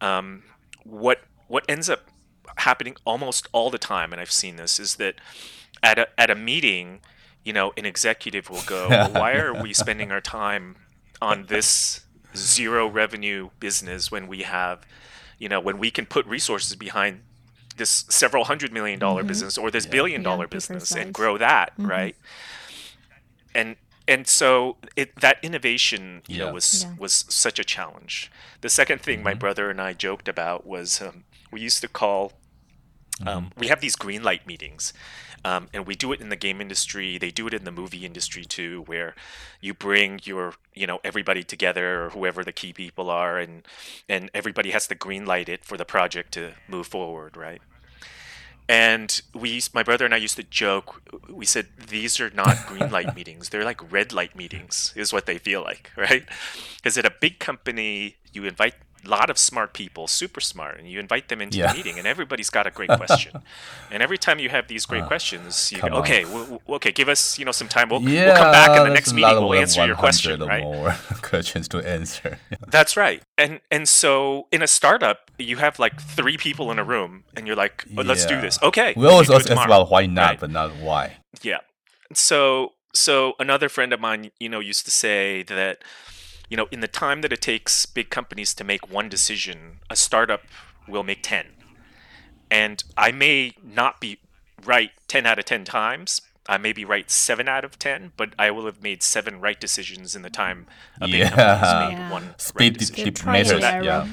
[0.01, 0.43] um,
[0.85, 2.09] what what ends up
[2.59, 5.17] happening almost all the time and i've seen this is that
[5.83, 7.01] at a, at a meeting
[7.45, 10.77] you know an executive will go well, why are we spending our time
[11.21, 12.04] on this
[12.37, 14.85] zero revenue business when we have
[15.38, 17.20] you know when we can put resources behind
[17.77, 19.29] this several hundred million dollar mm-hmm.
[19.29, 21.05] business or this billion Yeah, dollar business precise.
[21.05, 21.90] and grow that mm-hmm.
[21.90, 22.16] right
[23.55, 26.47] and and so it, that innovation you Yeah.
[26.47, 26.94] know was Yeah.
[26.99, 29.38] was such a challenge the second thing my mm-hmm.
[29.40, 32.33] brother and i joked about was um, we used to call
[33.27, 34.92] um, we have these green light meetings
[35.44, 38.05] um, and we do it in the game industry they do it in the movie
[38.05, 39.14] industry too where
[39.61, 43.66] you bring your you know everybody together or whoever the key people are and
[44.09, 47.62] and everybody has to green light it for the project to move forward right
[48.68, 51.03] and we my brother and I used to joke.
[51.29, 55.27] We said these are not green light meetings; they're like red light meetings, is what
[55.27, 56.24] they feel like, right?
[56.77, 58.74] Because at a big company, you invite
[59.09, 61.73] lot of smart people, super smart, and you invite them into yeah.
[61.73, 63.43] the meeting, and everybody's got a great question.
[63.90, 67.09] and every time you have these great uh, questions, you go, okay, we'll, okay, give
[67.09, 67.88] us you know some time.
[67.88, 69.37] We'll, yeah, we'll come back in the next meeting.
[69.37, 70.43] We'll answer your question.
[70.43, 70.62] Or right?
[70.62, 72.38] more questions to answer.
[72.69, 73.23] That's right.
[73.38, 77.47] And and so in a startup, you have like three people in a room, and
[77.47, 78.59] you're like, oh, let's do this.
[78.62, 78.95] Okay.
[78.97, 80.40] We always ask about why not, right?
[80.40, 81.17] but not why.
[81.43, 81.59] Yeah.
[82.12, 85.83] So so another friend of mine, you know, used to say that
[86.48, 89.96] you know, in the time that it takes big companies to make one decision, a
[89.96, 90.42] startup
[90.88, 91.46] will make 10.
[92.50, 94.18] And I may not be
[94.64, 96.22] right 10 out of 10 times.
[96.46, 99.59] I may be right 7 out of 10, but I will have made 7 right
[99.59, 100.66] decisions in the time
[101.00, 101.28] a big yeah.
[101.30, 102.11] company has made yeah.
[102.11, 103.62] one speed right matters.
[103.62, 104.09] yeah.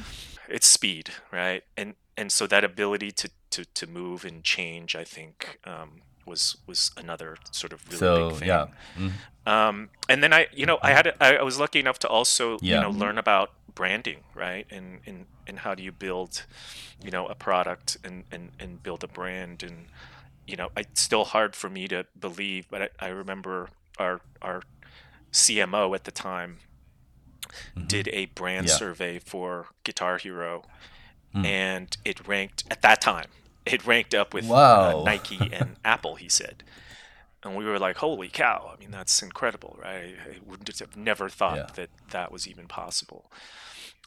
[0.48, 1.64] It's speed, right?
[1.78, 6.58] And and so that ability to, to, to move and change, I think, um, was
[6.68, 8.48] was another sort of really so, big thing.
[8.48, 8.68] Yeah.
[8.98, 9.12] Mm.
[9.46, 12.76] Um, and then I, you know, I had I was lucky enough to also yeah.
[12.76, 14.68] you know learn about branding, right?
[14.70, 16.46] And and and how do you build,
[17.04, 19.88] you know, a product and and and build a brand and
[20.48, 24.64] you know, it's still hard for me to believe, but I, I remember our our
[25.32, 26.58] CMO at the time
[27.76, 27.88] mm-hmm.
[27.88, 28.74] did a brand yeah.
[28.74, 30.64] survey for Guitar Hero,
[31.34, 31.46] mm.
[31.46, 33.28] and it ranked at that time
[33.66, 36.16] it ranked up with uh, Nike and Apple.
[36.16, 36.64] He said,
[37.44, 38.72] and we were like, "Holy cow!
[38.74, 40.16] I mean, that's incredible, right?
[40.24, 41.68] I wouldn't have never thought yeah.
[41.76, 43.32] that that was even possible."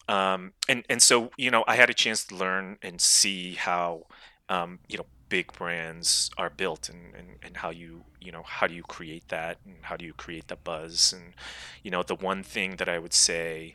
[0.08, 4.06] Um, and and so you know, I had a chance to learn and see how
[4.48, 8.66] um, you know big brands are built and, and, and how you you know how
[8.66, 11.34] do you create that and how do you create the buzz and
[11.82, 13.74] you know the one thing that I would say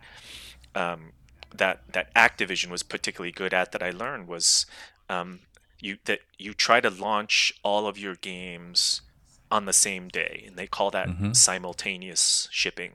[0.75, 1.11] um,
[1.53, 4.65] that that Activision was particularly good at that I learned was
[5.09, 5.39] um,
[5.81, 9.01] you that you try to launch all of your games
[9.51, 11.33] on the same day and they call that mm-hmm.
[11.33, 12.93] simultaneous shipping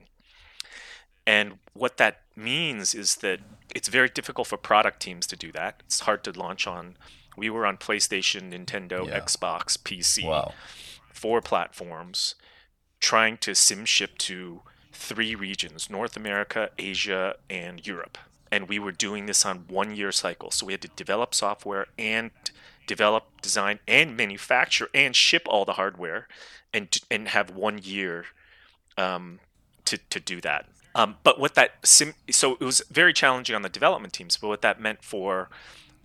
[1.27, 3.39] and what that means is that
[3.73, 6.97] it's very difficult for product teams to do that it's hard to launch on
[7.37, 9.19] we were on playstation nintendo yeah.
[9.19, 10.53] xbox pc wow.
[11.11, 12.35] four platforms
[12.99, 18.17] trying to sim ship to three regions north america asia and europe
[18.51, 21.87] and we were doing this on one year cycles so we had to develop software
[21.97, 22.31] and
[22.87, 26.27] develop, design, and manufacture and ship all the hardware,
[26.73, 28.25] and and have one year
[28.97, 29.39] um,
[29.85, 30.67] to to do that.
[30.95, 34.37] Um, but what that sim- so it was very challenging on the development teams.
[34.37, 35.49] But what that meant for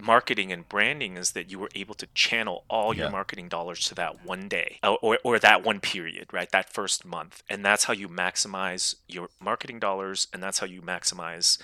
[0.03, 3.03] marketing and branding is that you were able to channel all yeah.
[3.03, 6.73] your marketing dollars to that one day uh, or, or that one period right that
[6.73, 11.59] first month and that's how you maximize your marketing dollars and that's how you maximize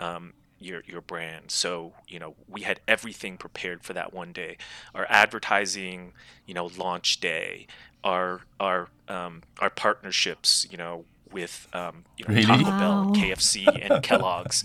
[0.00, 0.32] um,
[0.64, 1.50] your your brand.
[1.50, 4.56] So you know we had everything prepared for that one day.
[4.94, 6.12] Our advertising,
[6.46, 7.66] you know, launch day,
[8.04, 12.46] our our um, our partnerships, you know, with um, you know, really?
[12.46, 12.78] Taco wow.
[12.78, 14.62] Bell, KFC, and Kellogg's.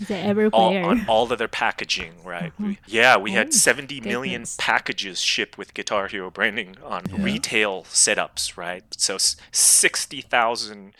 [0.52, 2.52] all, on all of their packaging, right?
[2.54, 2.72] Mm-hmm.
[2.86, 4.08] Yeah, we had 70 goodness.
[4.10, 7.22] million packages shipped with Guitar Hero branding on yeah.
[7.22, 8.84] retail setups, right?
[8.90, 10.92] So 60,000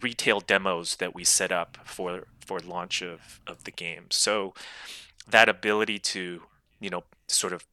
[0.00, 4.04] retail demos that we set up for for launch of, of the game.
[4.10, 4.54] So
[5.28, 6.42] that ability to,
[6.80, 7.66] you know, sort of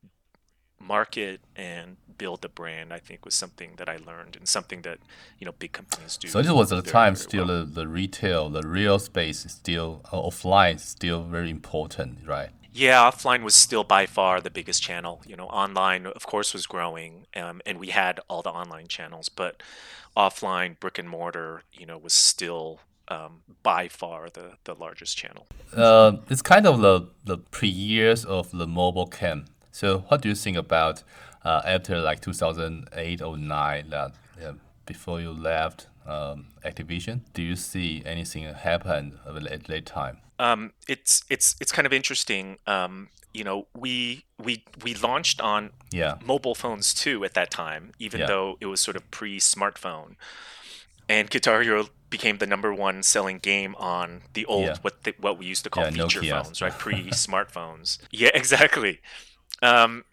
[0.80, 5.00] market and build the brand, I think was something that I learned and something that,
[5.40, 6.28] you know, big companies do.
[6.28, 7.60] So this was at the time still well.
[7.60, 12.50] the, the retail, the real space is still uh, offline still very important, right?
[12.74, 15.22] Yeah, offline was still by far the biggest channel.
[15.28, 19.30] You know, online, of course, was growing, um, and we had all the online channels,
[19.30, 19.62] but
[20.18, 25.46] offline, brick and mortar, you know, was still um, by far the, the largest channel.
[25.76, 29.46] Uh, it's kind of the, the pre years of the mobile cam.
[29.72, 31.04] So, what do you think about
[31.44, 34.12] uh, after like 2008 or 9 that
[34.44, 34.54] uh,
[34.86, 37.22] before you left um, Activision?
[37.34, 40.18] Do you see anything happen at that time?
[40.44, 42.58] Um, it's it's it's kind of interesting.
[42.68, 46.18] Um, you know, we we we launched on yeah.
[46.26, 48.28] mobile phones too at that time, even yeah.
[48.28, 50.16] though it was sort of pre-smartphone.
[51.08, 54.76] And Guitar Hero became the number one selling game on the old yeah.
[54.82, 56.44] what the, what we used to call feature Nokia.
[56.44, 56.74] phones, right?
[56.78, 58.00] Pre smartphones.
[58.12, 59.00] yeah, exactly.
[59.62, 60.04] Um,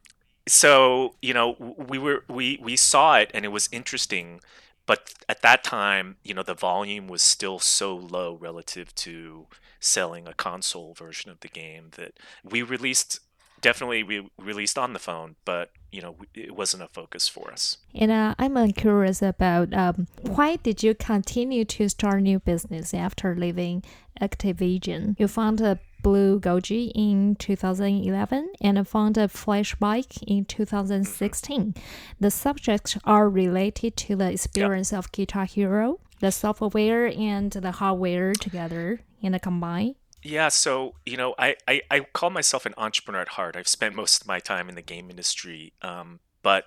[0.47, 4.41] so you know, we were we we saw it and it was interesting,
[4.87, 9.49] but at that time, you know, the volume was still so low relative to
[9.81, 12.13] selling a console version of the game that
[12.45, 13.21] we released
[13.61, 17.79] definitely we released on the phone, but you know it wasn't a focus for us.
[17.95, 23.35] And uh, I'm curious about um, why did you continue to start new business after
[23.35, 23.83] leaving
[24.21, 25.17] Activision?
[25.19, 31.75] You founded Blue Goji in 2011 and founded Flashbike in 2016.
[32.19, 35.01] The subjects are related to the experience yep.
[35.01, 39.97] of Guitar Hero, the software and the hardware together in a combined.
[40.23, 43.57] Yeah, so you know, I, I, I call myself an entrepreneur at heart.
[43.57, 46.67] I've spent most of my time in the game industry, um, but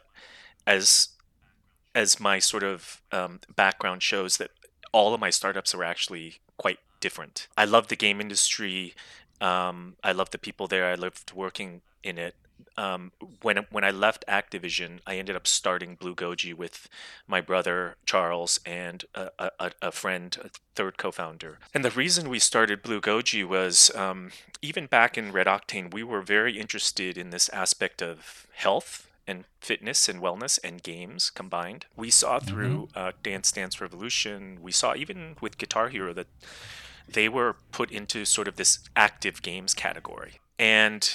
[0.65, 1.09] as
[1.95, 4.49] as my sort of um, background shows, that
[4.91, 7.47] all of my startups are actually quite different.
[7.55, 8.95] I love the game industry.
[9.39, 10.87] Um, I love the people there.
[10.87, 12.35] I loved working in it
[12.77, 16.89] um, when when I left Activision, I ended up starting Blue Goji with
[17.27, 21.59] my brother Charles and a, a, a friend, a third co-founder.
[21.73, 26.03] And the reason we started Blue Goji was um, even back in Red Octane, we
[26.03, 31.85] were very interested in this aspect of health and fitness and wellness and games combined.
[31.95, 32.47] We saw mm-hmm.
[32.47, 36.27] through uh, Dance Dance Revolution, we saw even with Guitar Hero that
[37.07, 40.39] they were put into sort of this active games category.
[40.59, 41.13] And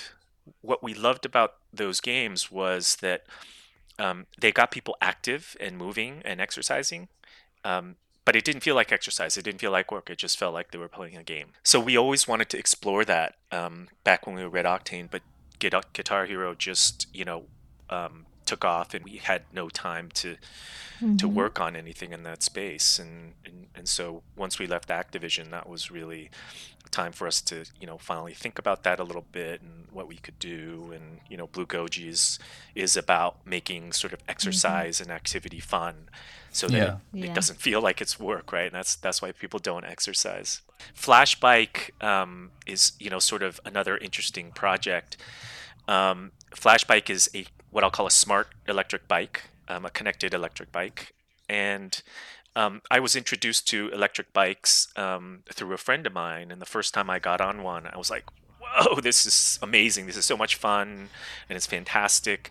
[0.61, 3.25] what we loved about those games was that
[3.99, 7.09] um, they got people active and moving and exercising.
[7.65, 9.39] Um, but it didn't feel like exercise.
[9.39, 10.11] It didn't feel like work.
[10.11, 11.53] It just felt like they were playing a game.
[11.63, 15.23] So we always wanted to explore that um, back when we were Red Octane, but
[15.59, 17.45] Guitar Hero just, you know,
[17.89, 20.37] um, took off and we had no time to
[21.01, 21.17] mm-hmm.
[21.17, 25.51] to work on anything in that space and, and and so once we left Activision
[25.51, 26.31] that was really
[26.91, 30.09] time for us to you know finally think about that a little bit and what
[30.09, 32.39] we could do and you know blue goji is
[32.75, 34.31] is about making sort of mm-hmm.
[34.31, 35.11] exercise mm-hmm.
[35.11, 36.09] and activity fun
[36.51, 37.21] so that yeah.
[37.21, 37.35] it, yeah.
[37.35, 40.63] doesn't feel like it's work right and that's that's why people don't exercise
[40.97, 45.19] flashbike um, is you know sort of another interesting project
[45.87, 50.73] um, flashbike is a what i'll call a smart electric bike um, a connected electric
[50.73, 51.15] bike
[51.49, 52.03] and
[52.59, 56.67] um, I was introduced to electric bikes um, through a friend of mine, and the
[56.67, 58.25] first time I got on one, I was like,
[58.61, 60.07] "Whoa, this is amazing!
[60.07, 61.09] This is so much fun,
[61.49, 62.51] and it's fantastic."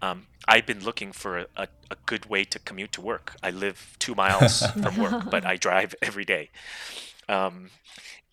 [0.00, 3.34] Um, I've been looking for a, a, a, good way to commute to work.
[3.42, 6.50] I live two miles from work, but I drive every day.
[7.28, 7.70] Um,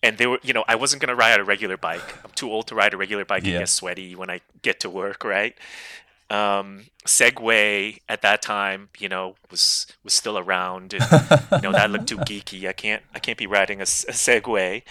[0.00, 2.24] and they were, you know, I wasn't going to ride a regular bike.
[2.24, 3.54] I'm too old to ride a regular bike yeah.
[3.54, 5.56] and get sweaty when I get to work, right?
[6.30, 11.02] Um, Segway at that time, you know, was was still around, and
[11.52, 12.68] you know that looked too geeky.
[12.68, 14.82] I can't I can't be riding a, a Segway.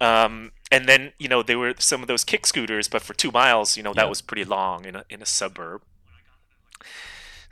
[0.00, 3.30] Um, and then you know there were some of those kick scooters, but for two
[3.30, 5.82] miles, you know, that was pretty long in a in a suburb.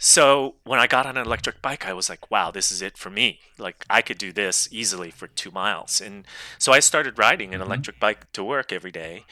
[0.01, 2.97] So when I got on an electric bike, I was like, wow, this is it
[2.97, 3.41] for me.
[3.59, 6.01] Like I could do this easily for two miles.
[6.01, 6.25] And
[6.57, 7.69] so I started riding an mm-hmm.
[7.69, 9.25] electric bike to work every day.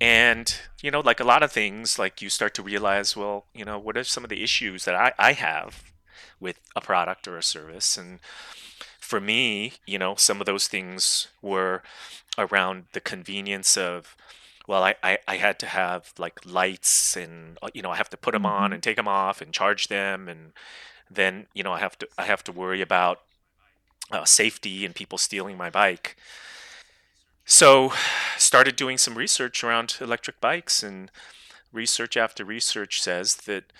[0.00, 3.64] And, you know, like a lot of things, like you start to realize, well, you
[3.64, 5.92] know, what are some of the issues that I, I have
[6.40, 7.96] with a product or a service?
[7.96, 8.18] And
[8.98, 11.82] for me, you know, some of those things were
[12.36, 14.16] around the convenience of,
[14.66, 18.10] well, I, I, I had to have like lights and, uh, you know, I have
[18.10, 18.74] to put them on mm-hmm.
[18.74, 20.28] and take them off and charge them.
[20.28, 20.52] And
[21.10, 23.20] then, you know, I have to, I have to worry about
[24.10, 26.16] uh, safety and people stealing my bike.
[27.44, 27.92] So,
[28.38, 31.10] started doing some research around electric bikes, and
[31.72, 33.72] research after research says that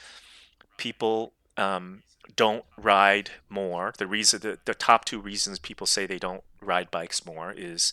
[0.76, 2.02] people um,
[2.34, 3.92] don't ride more.
[3.96, 7.92] The reason, the, the top two reasons people say they don't ride bikes more is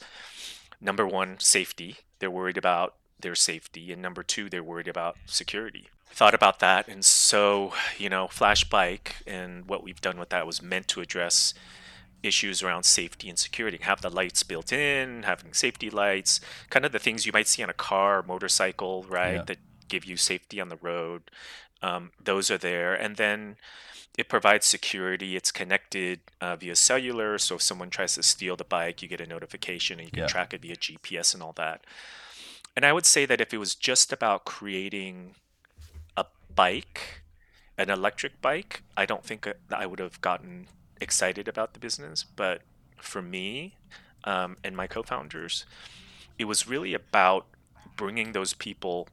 [0.82, 1.98] number one, safety.
[2.20, 5.90] They're worried about their safety, and number two, they're worried about security.
[6.12, 10.48] Thought about that, and so you know, Flash Bike and what we've done with that
[10.48, 11.54] was meant to address
[12.24, 13.80] issues around safety and security.
[13.82, 17.64] Have the lights built in, having safety lights, kind of the things you might see
[17.64, 19.36] on a car, motorcycle, right?
[19.36, 19.44] Yeah.
[19.44, 21.32] That give you safety on the road.
[21.82, 23.58] Um, those are there, and then
[24.18, 25.36] it provides security.
[25.36, 29.22] It's connected uh, via cellular, so if someone tries to steal the bike, you get
[29.22, 30.28] a notification and you can yeah.
[30.28, 31.86] track it via GPS and all that.
[32.76, 35.36] And I would say that if it was just about creating
[36.18, 37.24] a bike,
[37.78, 40.68] an electric bike, I don't think uh, I would have gotten
[41.02, 42.62] excited about the business, but
[42.98, 43.76] for me
[44.24, 45.66] um, and my co-founders,
[46.38, 47.46] it was really about
[47.96, 49.08] bringing those people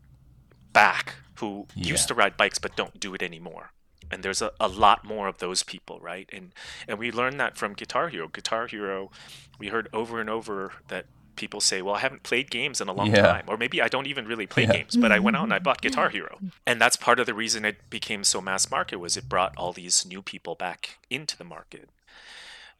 [0.73, 1.89] back who yeah.
[1.89, 3.73] used to ride bikes but don't do it anymore.
[4.11, 6.31] And there's a, a lot more of those people, right?
[6.33, 6.53] And
[6.87, 8.29] and we learned that from Guitar Hero.
[8.29, 9.11] Guitar Hero,
[9.59, 12.93] we heard over and over that people say, "Well, I haven't played games in a
[12.93, 13.23] long yeah.
[13.23, 14.73] time," or maybe I don't even really play yeah.
[14.73, 17.35] games, but I went out and I bought Guitar Hero, and that's part of the
[17.35, 21.37] reason it became so mass market was it brought all these new people back into
[21.37, 21.91] the market,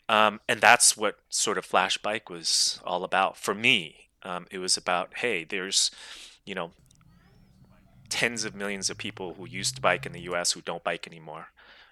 [0.09, 4.09] um, and that's what sort of Flash Bike was all about for me.
[4.23, 5.91] Um, it was about, hey, there's,
[6.45, 6.73] you know,
[8.09, 10.53] tens of millions of people who used to bike in the U.S.
[10.53, 11.49] who don't bike anymore.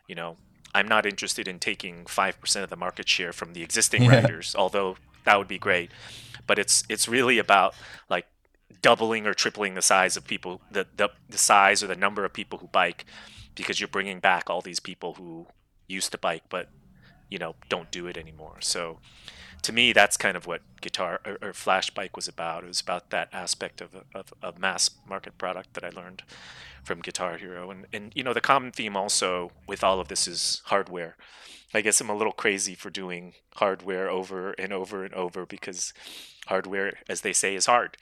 [0.08, 0.36] You know,
[0.74, 4.20] I'm not interested in taking five percent of the market share from the existing yeah.
[4.20, 5.90] riders, although that would be great.
[6.46, 7.74] But it's it's really about
[8.08, 8.26] like
[8.82, 12.32] doubling or tripling the size of people the, the the size or the number of
[12.32, 13.04] people who bike
[13.54, 15.46] because you're bringing back all these people who
[15.86, 16.68] used to bike but
[17.30, 18.56] you know don't do it anymore.
[18.60, 18.98] So
[19.64, 22.64] to me, that's kind of what guitar or, or, flash bike was about.
[22.64, 26.22] It was about that aspect of a, of a mass market product that I learned
[26.84, 27.70] from Guitar Hero.
[27.70, 31.16] And, and, you know, the common theme also with all of this is hardware.
[31.72, 35.92] I guess I'm a little crazy for doing hardware over and over and over because
[36.46, 37.96] hardware, as they say, is hard.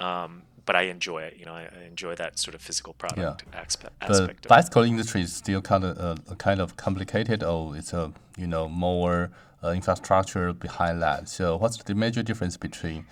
[0.00, 1.36] Um, but I enjoy it.
[1.38, 3.60] You know, I, I, enjoy that sort of physical product yeah.
[3.60, 3.94] aspect.
[4.42, 8.46] The bicycle industry is still kind of uh, kind of complicated, or it's a you
[8.46, 9.30] know more
[9.64, 11.28] uh, infrastructure behind that.
[11.28, 13.06] So, what's the major difference between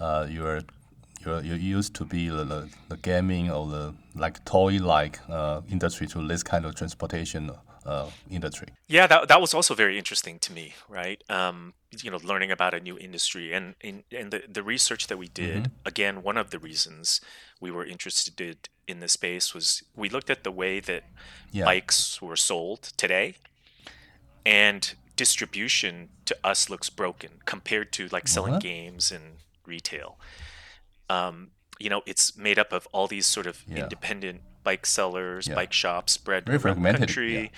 [0.00, 0.60] uh, your
[1.24, 5.62] your you used to be the, the, the, gaming or the like toy like uh,
[5.68, 7.50] industry to this kind of transportation
[7.86, 8.68] uh, industry.
[8.88, 11.22] Yeah, that, that was also very interesting to me, right?
[11.30, 15.16] Um, you know, learning about a new industry and in and the, the research that
[15.16, 15.64] we did.
[15.64, 15.88] Mm-hmm.
[15.88, 17.20] Again, one of the reasons
[17.60, 21.04] we were interested in this space was we looked at the way that
[21.52, 21.64] yeah.
[21.64, 23.36] bikes were sold today,
[24.44, 28.62] and distribution to us looks broken compared to like selling what?
[28.62, 30.18] games and retail.
[31.08, 33.82] Um, you know, it's made up of all these sort of yeah.
[33.82, 35.54] independent bike sellers, yeah.
[35.54, 37.52] bike shops spread Very around the country.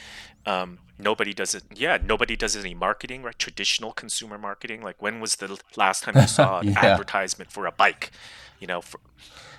[0.47, 0.63] Yeah.
[0.63, 1.65] Um, nobody does it.
[1.75, 3.39] Yeah, nobody does any marketing, right?
[3.39, 4.83] Traditional consumer marketing.
[4.83, 8.11] Like when was the last time you saw an advertisement for a bike?
[8.61, 9.01] You know, for,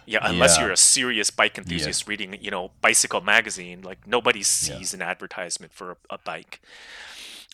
[0.05, 4.93] yeah, unless you're a serious bike enthusiast reading, you know, Bicycle magazine, like nobody sees
[4.93, 6.59] an advertisement for a, a bike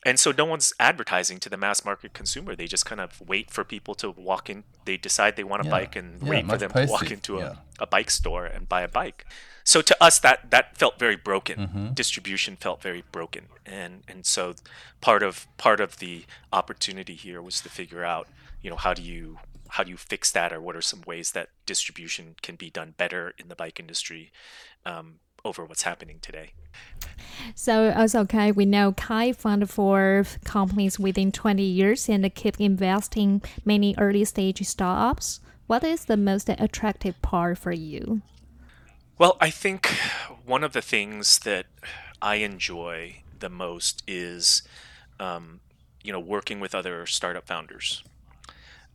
[0.06, 2.56] and so no one's advertising to the mass market consumer.
[2.56, 4.64] They just kind of wait for people to walk in.
[4.86, 5.72] They decide they want a yeah.
[5.72, 7.56] bike and yeah, wait for them to walk into yeah.
[7.80, 9.26] a, a bike store and buy a bike.
[9.64, 11.60] So to us, that that felt very broken.
[11.60, 11.94] Mm-hmm.
[11.94, 14.54] Distribution felt very broken, and and so
[15.02, 18.28] part of part of the opportunity here was to figure out,
[18.62, 19.40] you know, how do you
[19.70, 22.94] how do you fix that, or what are some ways that distribution can be done
[22.96, 24.32] better in the bike industry
[24.86, 25.16] um,
[25.46, 26.52] over what's happening today.
[27.54, 33.42] So also, okay, we know Kai founded four companies within 20 years and keep investing
[33.64, 35.40] many early stage startups.
[35.68, 38.22] What is the most attractive part for you?
[39.18, 39.88] Well, I think
[40.46, 41.68] one of the things that
[42.22, 44.64] I enjoy the most is,
[45.20, 45.62] um,
[46.04, 48.04] you know, working with other startup founders.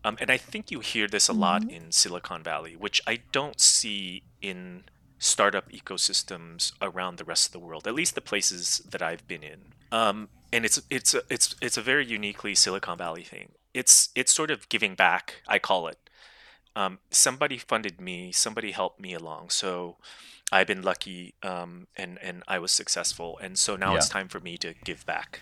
[0.04, 1.70] Um, and I think you hear this a lot mm-hmm.
[1.70, 4.84] in Silicon Valley, which I don't see in
[5.20, 9.44] startup ecosystems around the rest of the world, at least the places that I've been
[9.44, 9.60] in.
[9.92, 13.52] Um, and it's it's a, it's it's a very uniquely Silicon Valley thing.
[13.72, 15.42] It's it's sort of giving back.
[15.46, 16.10] I call it
[16.76, 19.50] um, somebody funded me, somebody helped me along.
[19.50, 19.96] So
[20.52, 23.38] I've been lucky um, and, and I was successful.
[23.42, 23.98] And so now yeah.
[23.98, 25.40] it's time for me to give back.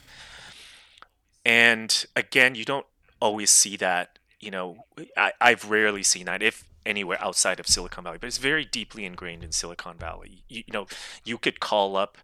[1.45, 2.87] And again, you don't
[3.21, 4.19] always see that.
[4.41, 4.85] You know,
[5.17, 9.05] I, I've rarely seen that, if anywhere outside of Silicon Valley, but it's very deeply
[9.05, 10.43] ingrained in Silicon Valley.
[10.49, 10.87] You, you know,
[11.25, 12.19] you could call up,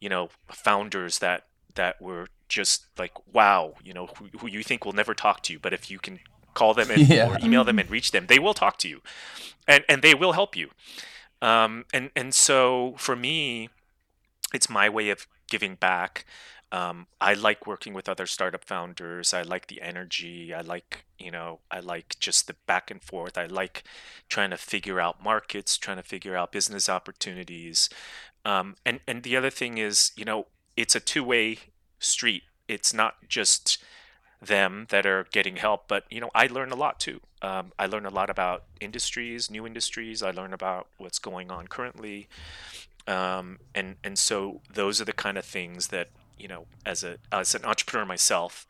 [0.00, 4.84] you know, founders that that were just like wow you know who, who, you think
[4.84, 6.18] will never talk to you but if you can
[6.58, 7.30] call them and, yeah.
[7.30, 8.26] or email them and reach them.
[8.26, 9.00] They will talk to you,
[9.66, 10.70] and and they will help you.
[11.40, 13.70] Um, and and so for me,
[14.52, 16.26] it's my way of giving back.
[16.70, 19.32] Um, I like working with other startup founders.
[19.32, 20.52] I like the energy.
[20.52, 23.38] I like, you know, I like just the back and forth.
[23.38, 23.84] I like
[24.28, 27.88] trying to figure out markets, trying to figure out business opportunities.
[28.44, 30.46] Um, and and the other thing is, you know,
[30.76, 31.58] it's a two way
[31.98, 32.42] street.
[32.68, 33.82] It's not just
[34.40, 35.88] them that are getting help.
[35.88, 37.20] But you know, I learn a lot too.
[37.42, 40.22] Um, I learn a lot about industries, new industries.
[40.22, 42.28] I learn about what's going on currently,
[43.06, 47.18] um, and and so those are the kind of things that you know, as a
[47.32, 48.66] as an entrepreneur myself,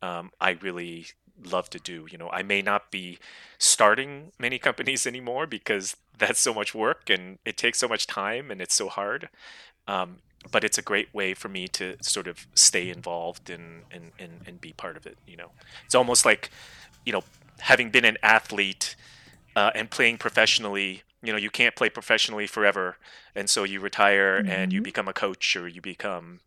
[0.00, 1.06] um, I really
[1.44, 2.06] love to do.
[2.10, 3.18] You know, I may not be
[3.58, 8.50] starting many companies anymore because that's so much work and it takes so much time
[8.50, 9.28] and it's so hard.
[9.88, 10.18] Um,
[10.50, 14.40] but it's a great way for me to sort of stay involved and, and, and,
[14.46, 15.16] and be part of it.
[15.26, 15.50] You know,
[15.84, 16.50] it's almost like,
[17.06, 17.22] you know,
[17.60, 18.96] having been an athlete
[19.54, 22.96] uh, and playing professionally, you know, you can't play professionally forever.
[23.34, 24.50] And so you retire mm-hmm.
[24.50, 24.84] and you mm-hmm.
[24.84, 26.40] become a coach or you become,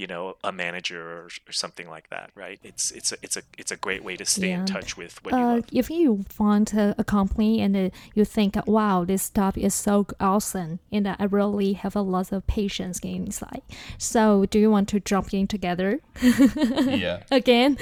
[0.00, 3.42] you know a manager or, or, something like that right it's it's a it's a
[3.58, 4.60] it's a great way to stay yeah.
[4.60, 5.64] in touch with what uh, you love.
[5.72, 10.06] if you find a, a company and uh, you think wow this stuff is so
[10.18, 13.62] awesome and i really have a lot of patience inside
[13.98, 17.76] so do you want to jump in together yeah again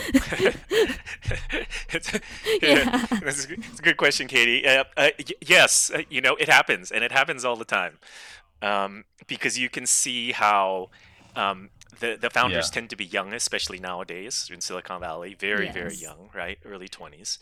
[1.90, 2.12] it's,
[2.62, 3.06] yeah.
[3.12, 7.04] it's, a, a, good question katie uh, uh yes uh, you know it happens and
[7.04, 7.98] it happens all the time
[8.62, 10.90] um, because you can see how
[11.36, 12.74] um, the the founders yeah.
[12.74, 15.34] tend to be young, especially nowadays in Silicon Valley.
[15.34, 15.74] Very yes.
[15.74, 16.58] very young, right?
[16.64, 17.38] Early twenties.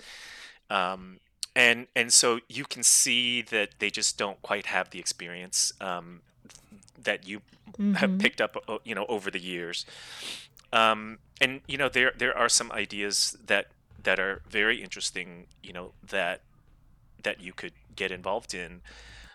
[0.70, 1.20] Um,
[1.54, 6.20] and and so you can see that they just don't quite have the experience um,
[7.02, 7.40] that you
[7.72, 7.94] mm-hmm.
[7.94, 9.86] have picked up, you know, over the years.
[10.72, 13.68] Um, and you know there there are some ideas that
[14.02, 15.46] that are very interesting.
[15.62, 16.42] You know that
[17.22, 18.82] that you could get involved in,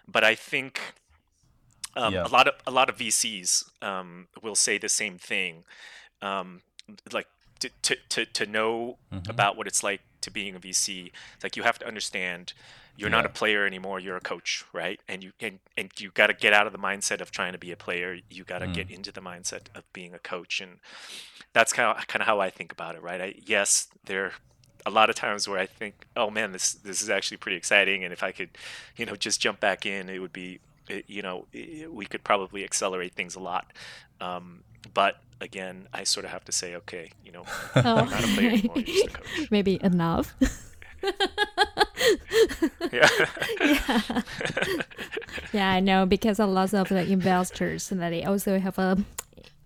[0.07, 0.79] but I think
[1.95, 2.25] um, yeah.
[2.25, 5.63] a lot of a lot of VCs um, will say the same thing,
[6.21, 6.61] um,
[7.11, 7.27] like
[7.59, 9.29] to to to, to know mm-hmm.
[9.29, 11.11] about what it's like to being a VC.
[11.43, 12.53] Like you have to understand
[12.97, 13.15] you're yeah.
[13.15, 16.33] not a player anymore you're a coach right and you and, and you got to
[16.33, 18.73] get out of the mindset of trying to be a player you got to mm.
[18.73, 20.79] get into the mindset of being a coach and
[21.53, 24.31] that's kind of kind of how I think about it right I, yes there are
[24.85, 28.03] a lot of times where I think oh man this this is actually pretty exciting
[28.03, 28.49] and if I could
[28.97, 32.23] you know just jump back in it would be it, you know it, we could
[32.23, 33.71] probably accelerate things a lot
[34.19, 34.63] um,
[34.93, 37.43] but again I sort of have to say okay you know
[37.75, 37.81] oh.
[37.97, 40.35] I'm not a player anymore just a coach maybe enough
[42.91, 43.09] yeah.
[43.59, 44.21] yeah.
[45.51, 48.97] yeah, I know because a lot of the investors and that they also have a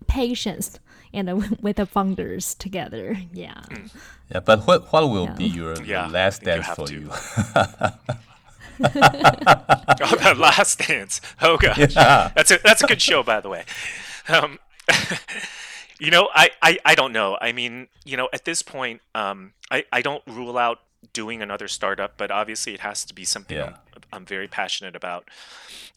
[0.06, 0.78] patience
[1.12, 3.16] and with the founders together.
[3.32, 3.60] Yeah.
[3.70, 3.86] Hmm.
[4.30, 5.34] Yeah, but what what will yeah.
[5.34, 7.10] be your yeah, last dance for you?
[8.80, 11.20] Oh, the last dance.
[11.40, 12.30] Oh gosh, yeah.
[12.34, 13.64] that's a that's a good show, by the way.
[14.28, 14.58] Um,
[15.98, 17.38] you know, I, I I don't know.
[17.40, 20.80] I mean, you know, at this point, um, I I don't rule out
[21.12, 23.76] doing another startup, but obviously it has to be something yeah.
[23.94, 25.28] I'm, I'm, very passionate about.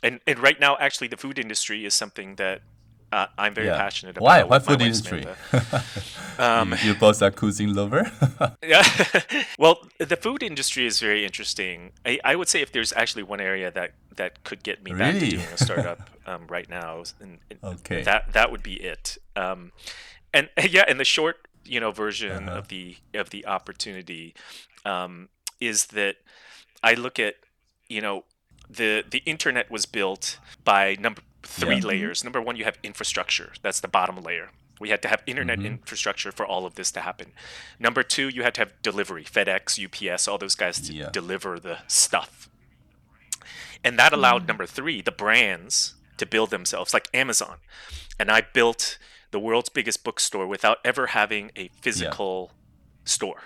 [0.04, 2.62] And and right now, actually, the food industry is something that
[3.12, 3.78] uh, I'm very yeah.
[3.78, 4.24] passionate about.
[4.24, 4.44] Why?
[4.44, 5.26] Why food industry?
[6.40, 8.12] um, you, both are cuisine lover.
[8.64, 8.84] yeah.
[9.60, 11.92] well, the food industry is very interesting.
[12.06, 15.12] I, I would say if there's actually one area that that could get me really?
[15.12, 18.04] back to doing a startup um, right now, and, and okay.
[18.04, 19.18] that that would be it.
[19.36, 19.72] Um,
[20.34, 22.60] and yeah, in the short you know version uh-huh.
[22.60, 24.36] of the of the opportunity
[24.86, 25.30] um,
[25.60, 26.18] is that
[26.84, 27.36] I look at
[27.88, 28.26] you know
[28.70, 31.86] the the internet was built by number three yeah.
[31.86, 32.24] layers.
[32.24, 33.54] Number one, you have infrastructure.
[33.62, 34.50] That's the bottom layer.
[34.80, 35.68] We had to have internet mm-hmm.
[35.68, 37.34] infrastructure for all of this to happen.
[37.80, 41.10] Number two, you had to have delivery, FedEx, UPS, all those guys to yeah.
[41.12, 42.50] deliver the stuff.
[43.84, 44.48] And that allowed mm.
[44.48, 47.58] number three, the brands to build themselves, like Amazon.
[48.20, 48.98] And I built
[49.32, 52.58] the world's biggest bookstore without ever having a physical yeah.
[53.06, 53.42] store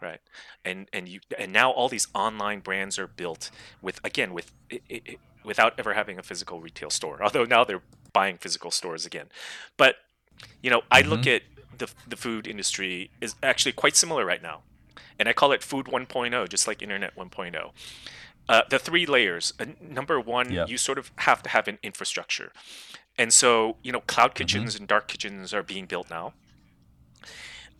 [0.00, 0.20] right
[0.64, 4.82] and and you and now all these online brands are built with again with it,
[4.88, 7.82] it, without ever having a physical retail store although now they're
[8.12, 9.26] buying physical stores again
[9.76, 9.96] but
[10.62, 11.10] you know i mm-hmm.
[11.10, 11.42] look at
[11.76, 14.62] the, the food industry is actually quite similar right now
[15.18, 17.70] and i call it food 1.0 just like internet 1.0
[18.46, 20.66] uh, the three layers uh, number one yeah.
[20.66, 22.52] you sort of have to have an infrastructure
[23.18, 24.38] and so you know cloud mm-hmm.
[24.38, 24.82] kitchens mm-hmm.
[24.82, 26.32] and dark kitchens are being built now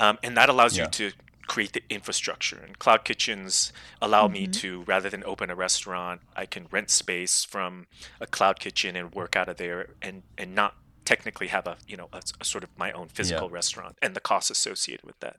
[0.00, 0.84] um, and that allows yeah.
[0.84, 1.12] you to
[1.46, 2.58] create the infrastructure.
[2.58, 4.32] And cloud kitchens allow mm-hmm.
[4.32, 7.86] me to, rather than open a restaurant, I can rent space from
[8.20, 11.96] a cloud kitchen and work out of there, and and not technically have a you
[11.96, 13.54] know a, a sort of my own physical yeah.
[13.54, 15.36] restaurant and the costs associated with that.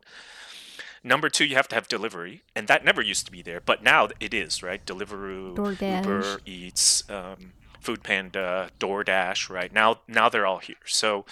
[1.03, 3.83] Number two, you have to have delivery, and that never used to be there, but
[3.83, 4.83] now it is, right?
[4.83, 6.03] Deliveroo, DoorDash.
[6.03, 9.71] Uber Eats, um, Food Panda, DoorDash, right?
[9.71, 10.77] Now, now they're all here.
[10.85, 11.25] So,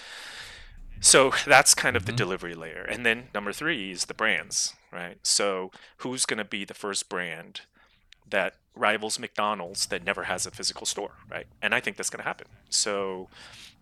[1.04, 2.12] so that's kind of mm-hmm.
[2.12, 2.88] the delivery layer.
[2.90, 5.18] And then number three is the brands, right?
[5.22, 7.62] So who's going to be the first brand
[8.30, 11.46] that rivals McDonald's that never has a physical store, right?
[11.62, 12.48] And I think that's going to happen.
[12.70, 13.28] So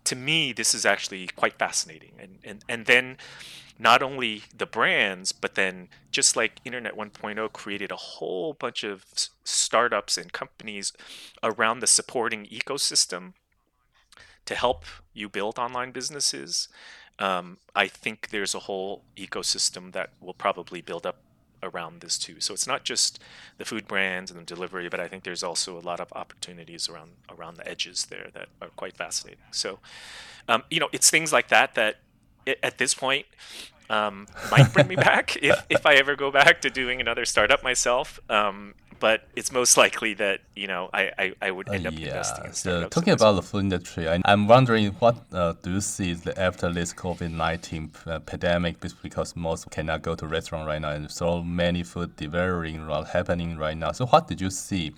[0.04, 2.14] to me, this is actually quite fascinating.
[2.18, 3.18] And, and, and then
[3.78, 9.04] not only the brands, but then just like Internet 1.0 created a whole bunch of
[9.44, 10.92] startups and companies
[11.40, 13.34] around the supporting ecosystem
[14.44, 16.68] to help you build online businesses
[17.18, 21.16] um, I think there's a whole ecosystem that will probably build up
[21.62, 22.40] around this too.
[22.40, 23.20] So it's not just
[23.58, 26.88] the food brands and the delivery, but I think there's also a lot of opportunities
[26.88, 29.44] around around the edges there that are quite fascinating.
[29.52, 29.78] So,
[30.48, 31.96] um, you know, it's things like that that
[32.46, 33.26] it, at this point
[33.88, 37.62] um, might bring me back if if I ever go back to doing another startup
[37.62, 38.18] myself.
[38.28, 41.98] Um, but it's most likely that you know I, I, I would end uh, up
[41.98, 42.06] yeah.
[42.06, 45.80] investing in So talking about the food industry, I, am wondering what uh, do you
[45.80, 50.90] see after this COVID nineteen uh, pandemic because most cannot go to restaurant right now
[50.90, 52.78] and so many food delivery
[53.12, 53.90] happening right now.
[53.90, 54.94] So what did you see,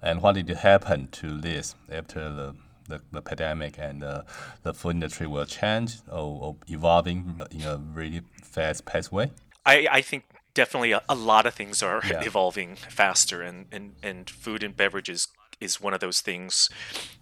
[0.00, 2.54] and what did happen to this after the
[2.86, 4.22] the, the pandemic and uh,
[4.62, 9.32] the food industry will change or, or evolving in a really fast paced way?
[9.66, 10.24] I, I think
[10.54, 12.22] definitely a, a lot of things are yeah.
[12.22, 15.28] evolving faster, and, and, and food and beverages
[15.60, 16.70] is one of those things.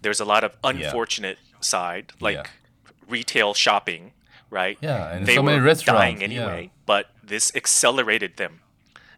[0.01, 1.57] There's a lot of unfortunate yeah.
[1.61, 2.43] side, like yeah.
[3.07, 4.13] retail shopping,
[4.49, 4.77] right?
[4.81, 8.61] Yeah, and they so were dying anyway, but this accelerated them.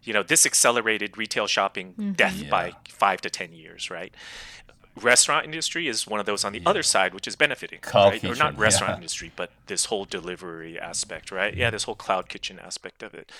[0.02, 2.12] You know, this accelerated retail shopping mm-hmm.
[2.12, 4.14] death by five to ten years, right?
[4.96, 6.68] restaurant industry is one of those on the yeah.
[6.68, 8.20] other side, which is benefiting, cloud right?
[8.20, 8.96] Kitchen, or not restaurant yeah.
[8.96, 11.56] industry, but this whole delivery aspect, right?
[11.56, 13.30] Yeah, this whole cloud kitchen aspect of it.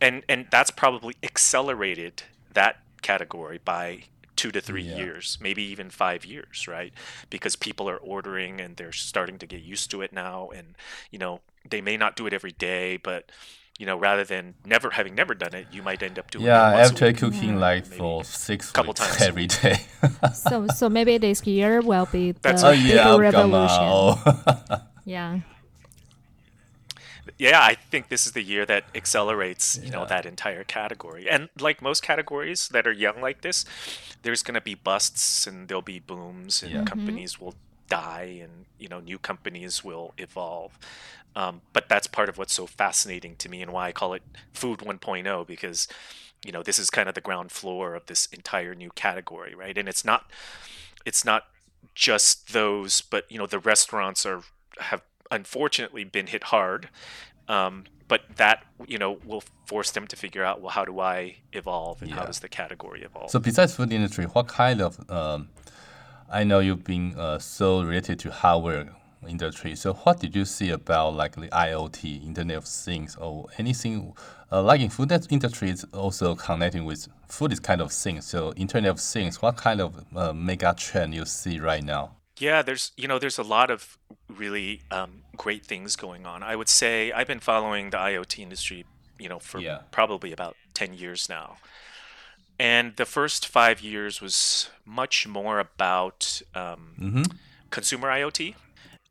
[0.00, 2.22] And and that's probably accelerated
[2.54, 4.04] that category by
[4.36, 4.96] two to three yeah.
[4.96, 6.92] years, maybe even five years, right?
[7.28, 10.76] Because people are ordering and they're starting to get used to it now, and
[11.10, 13.30] you know they may not do it every day, but
[13.78, 16.72] you know, rather than never having never done it, you might end up doing yeah,
[16.72, 16.80] it.
[16.80, 17.58] after cooking yeah.
[17.58, 19.76] like for six couple weeks times every day.
[20.34, 23.78] so, so maybe this year will be the That's, oh, yeah, revolution.
[23.80, 24.82] Oh.
[25.04, 25.40] yeah
[27.38, 31.28] yeah, I think this is the year that accelerates, you know, that entire category.
[31.28, 33.64] And like most categories that are young like this,
[34.22, 36.78] there's going to be busts and there'll be booms and yeah.
[36.78, 36.86] Mm-hmm.
[36.86, 37.44] companies mm-hmm.
[37.46, 37.54] will
[37.88, 40.78] die and, you know, new companies will evolve.
[41.36, 44.22] Um, but that's part of what's so fascinating to me and why I call it
[44.52, 45.88] food 1.0 because,
[46.44, 49.76] you know, this is kind of the ground floor of this entire new category, right?
[49.76, 50.30] And it's not,
[51.04, 51.44] it's not
[51.94, 54.42] just those, but you know, the restaurants are
[54.78, 56.88] have unfortunately been hit hard.
[57.48, 61.36] Um, but that you know will force them to figure out well how do I
[61.52, 62.16] evolve and yeah.
[62.16, 63.30] how does the category evolve.
[63.30, 65.48] So besides food industry, what kind of um,
[66.30, 68.88] I know you've been uh, so related to hardware
[69.26, 69.74] industry.
[69.76, 74.12] So what did you see about like the IoT, Internet of Things, or anything
[74.52, 75.70] uh, like in food industry?
[75.70, 78.20] It's also connecting with food is kind of thing.
[78.20, 82.12] So Internet of Things, what kind of uh, mega trend you see right now?
[82.40, 86.42] Yeah, there's you know there's a lot of really um, great things going on.
[86.42, 88.84] I would say I've been following the IoT industry,
[89.18, 89.80] you know, for yeah.
[89.90, 91.56] probably about ten years now,
[92.58, 97.22] and the first five years was much more about um, mm-hmm.
[97.70, 98.54] consumer IoT,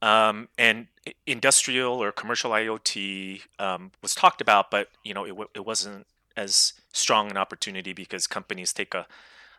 [0.02, 0.88] um, and
[1.26, 6.08] industrial or commercial IoT um, was talked about, but you know it, w- it wasn't
[6.36, 9.08] as strong an opportunity because companies take a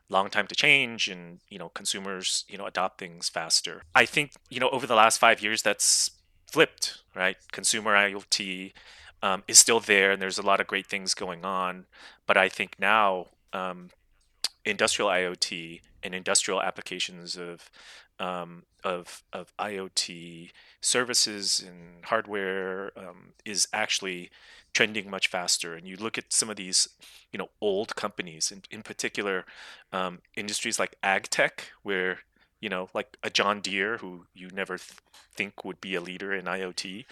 [0.09, 3.83] long time to change and you know consumers you know adopt things faster.
[3.95, 6.11] I think you know over the last five years that's
[6.47, 7.37] flipped right?
[7.53, 8.73] Consumer iot
[9.23, 11.87] um, is still there and there's a lot of great things going on.
[12.27, 13.91] But i think now um,
[14.69, 17.71] industrial iot and industrial applications of
[18.21, 20.51] um, of of IoT
[20.81, 24.31] services and hardware um, is actually
[24.75, 25.75] trending much faster.
[25.75, 26.89] And you look at some of these,
[27.33, 29.45] you know, old companies, in, in particular,
[29.93, 32.21] um, industries like ag tech, where
[32.61, 34.99] you know, like a John Deere, who you never th-
[35.35, 37.05] think would be a leader in IoT,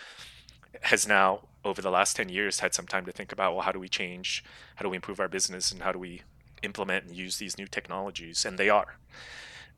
[0.83, 3.73] has now over the last 10 years had some time to think about well how
[3.73, 4.45] do we change
[4.77, 6.23] how do we improve our business and how do we
[6.63, 8.99] implement and use these new technologies and they are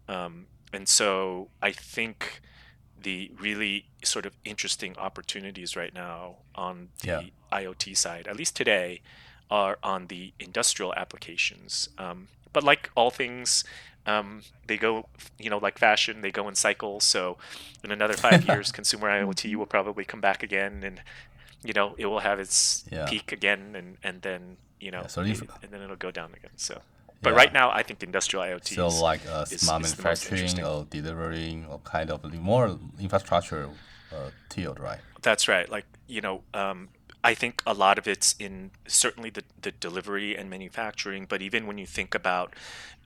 [0.08, 2.40] um, and so I think
[3.00, 7.22] the really sort of interesting opportunities right now on the yeah.
[7.52, 9.00] IoT side, at least today,
[9.50, 11.88] are on the industrial applications.
[11.96, 13.64] Um, but like all things,
[14.06, 15.06] um, they go,
[15.38, 17.04] you know, like fashion, they go in cycles.
[17.04, 17.36] So
[17.84, 21.00] in another five years, consumer IoT will probably come back again, and
[21.62, 23.06] you know, it will have its yeah.
[23.06, 26.50] peak again, and and then you know, yeah, so and then it'll go down again.
[26.56, 26.80] So
[27.20, 27.36] but yeah.
[27.36, 28.74] right now, I think industrial IoT.
[28.74, 33.68] So like uh, is, smart is manufacturing or delivering or kind of more infrastructure
[34.12, 35.00] uh, tiered, right?
[35.22, 35.68] That's right.
[35.68, 36.90] Like you know, um,
[37.24, 41.66] I think a lot of it's in certainly the, the delivery and manufacturing, but even
[41.66, 42.54] when you think about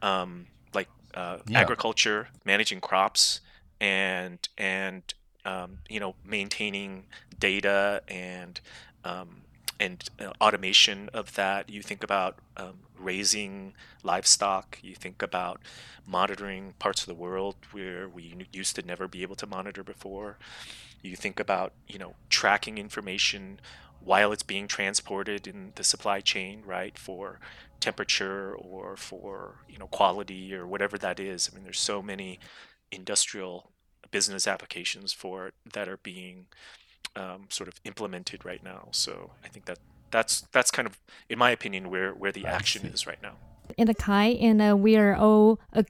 [0.02, 1.60] um, like uh, yeah.
[1.60, 3.40] agriculture, managing crops,
[3.80, 5.02] and and
[5.46, 7.04] um, you know maintaining
[7.38, 8.60] data and
[9.04, 9.40] um,
[9.80, 11.68] and uh, automation of that.
[11.68, 14.78] You think about um, raising livestock.
[14.82, 15.60] You think about
[16.06, 20.38] monitoring parts of the world where we used to never be able to monitor before.
[21.02, 23.60] You think about you know tracking information
[24.00, 26.98] while it's being transported in the supply chain, right?
[26.98, 27.38] For
[27.80, 31.50] temperature or for you know quality or whatever that is.
[31.50, 32.38] I mean, there's so many
[32.90, 33.70] industrial
[34.10, 36.46] business applications for that are being
[37.16, 38.88] um, sort of implemented right now.
[38.90, 39.78] So I think that
[40.10, 40.98] that's that's kind of,
[41.28, 43.34] in my opinion, where where the action is right now.
[43.78, 45.82] And Kai, and uh, we are all uh,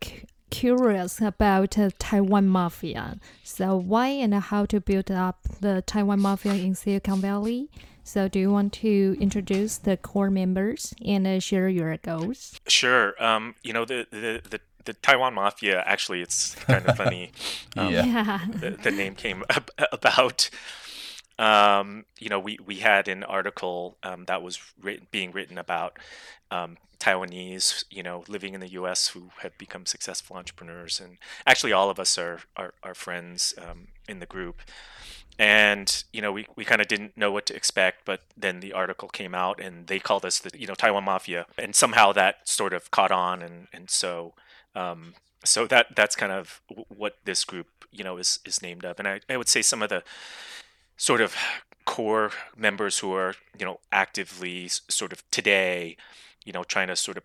[0.50, 3.18] curious about uh, Taiwan Mafia.
[3.42, 7.68] So why and how to build up the Taiwan Mafia in Silicon Valley?
[8.04, 12.60] So do you want to introduce the core members and uh, share your goals?
[12.68, 13.14] Sure.
[13.22, 17.30] Um, you know the the, the the Taiwan Mafia, actually, it's kind of funny.
[17.74, 18.40] Um, yeah.
[18.54, 19.44] The, the, name came
[19.92, 20.50] about
[21.38, 25.98] um, you know, we, we had an article um, that was written, being written about
[26.50, 29.08] um, Taiwanese, you know, living in the U.S.
[29.08, 33.88] who have become successful entrepreneurs, and actually all of us are are, are friends um,
[34.08, 34.62] in the group.
[35.38, 38.72] And you know, we, we kind of didn't know what to expect, but then the
[38.72, 42.46] article came out, and they called us the you know Taiwan Mafia, and somehow that
[42.48, 44.34] sort of caught on, and and so
[44.74, 45.14] um,
[45.44, 49.08] so that that's kind of what this group you know is is named of, and
[49.08, 50.04] I, I would say some of the
[51.02, 51.34] sort of
[51.84, 55.96] core members who are you know actively sort of today,
[56.44, 57.24] you know, trying to sort of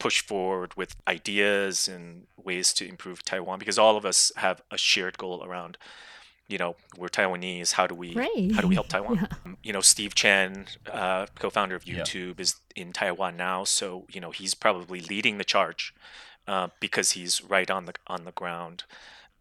[0.00, 4.76] push forward with ideas and ways to improve Taiwan because all of us have a
[4.76, 5.78] shared goal around
[6.48, 7.74] you know we're Taiwanese.
[7.74, 8.52] How do we right.
[8.54, 9.14] how do we help Taiwan?
[9.14, 9.26] Yeah.
[9.46, 12.42] Um, you know, Steve Chen, uh, co-founder of YouTube, yeah.
[12.42, 15.94] is in Taiwan now, so you know he's probably leading the charge
[16.48, 18.82] uh, because he's right on the on the ground.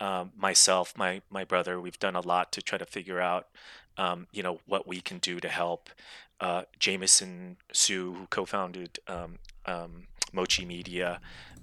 [0.02, 3.48] Um, myself, my my brother, we've done a lot to try to figure out,
[3.98, 5.90] um, you know, what we can do to help.
[6.40, 9.38] Uh, Jameson Hsu, who co-founded um,
[9.68, 11.20] um, Mochi Media,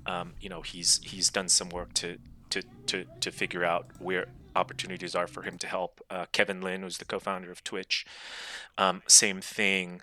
[0.06, 2.18] um, you know, he's he's done some work to
[2.50, 6.00] to to to figure out where opportunities are for him to help.
[6.08, 8.06] Uh, Kevin Lin, who's the co-founder of Twitch,
[8.76, 10.00] um, same thing.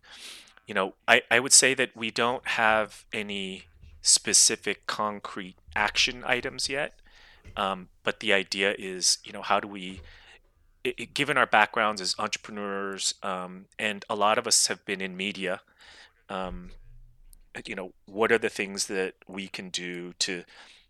[0.67, 3.63] You know, I, I would say that we don't have any
[4.01, 6.93] specific concrete action items yet,
[7.55, 10.01] um, but the idea is, you know, how do we
[10.83, 15.01] it, it, given our backgrounds as entrepreneurs, um, and a lot of us have been
[15.01, 15.61] in media,
[16.29, 16.71] um,
[17.65, 20.43] you know, what are the things that we can do to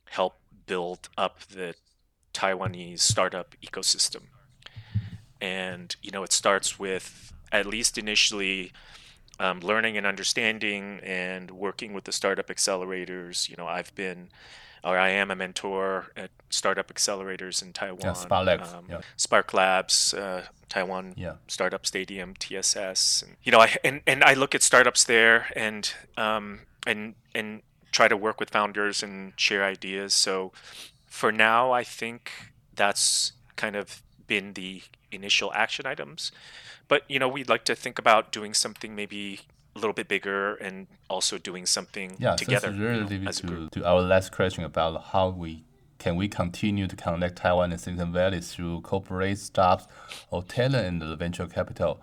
[0.10, 0.36] help
[0.68, 1.76] build up the
[2.34, 4.24] Taiwanese startup ecosystem.
[5.40, 8.72] And, you know, it starts with, at least initially,
[9.40, 13.50] um, learning and understanding and working with the startup accelerators.
[13.50, 14.30] You know, I've been,
[14.86, 18.00] or I am a mentor at startup accelerators in Taiwan.
[18.04, 19.02] Yeah, Spark Labs, um, yeah.
[19.18, 21.36] Spark Labs uh, Taiwan yeah.
[21.48, 23.24] Startup Stadium, TSS.
[23.24, 27.64] And, you know, I, and, and I look at startups there and, um, and, and
[27.92, 30.14] try to work with founders and share ideas.
[30.14, 30.52] So
[31.08, 32.32] for now, I think
[32.76, 36.32] that's kind of been the initial action items.
[36.88, 39.42] But you know, we'd like to think about doing something maybe
[39.76, 42.72] a little bit bigger and also doing something yeah, together.
[42.72, 45.64] Yeah, so relative to, to our last question about how we
[45.98, 49.88] can we continue to connect Taiwan and Silicon Valley through corporate staffs
[50.30, 52.02] or talent and the venture capital.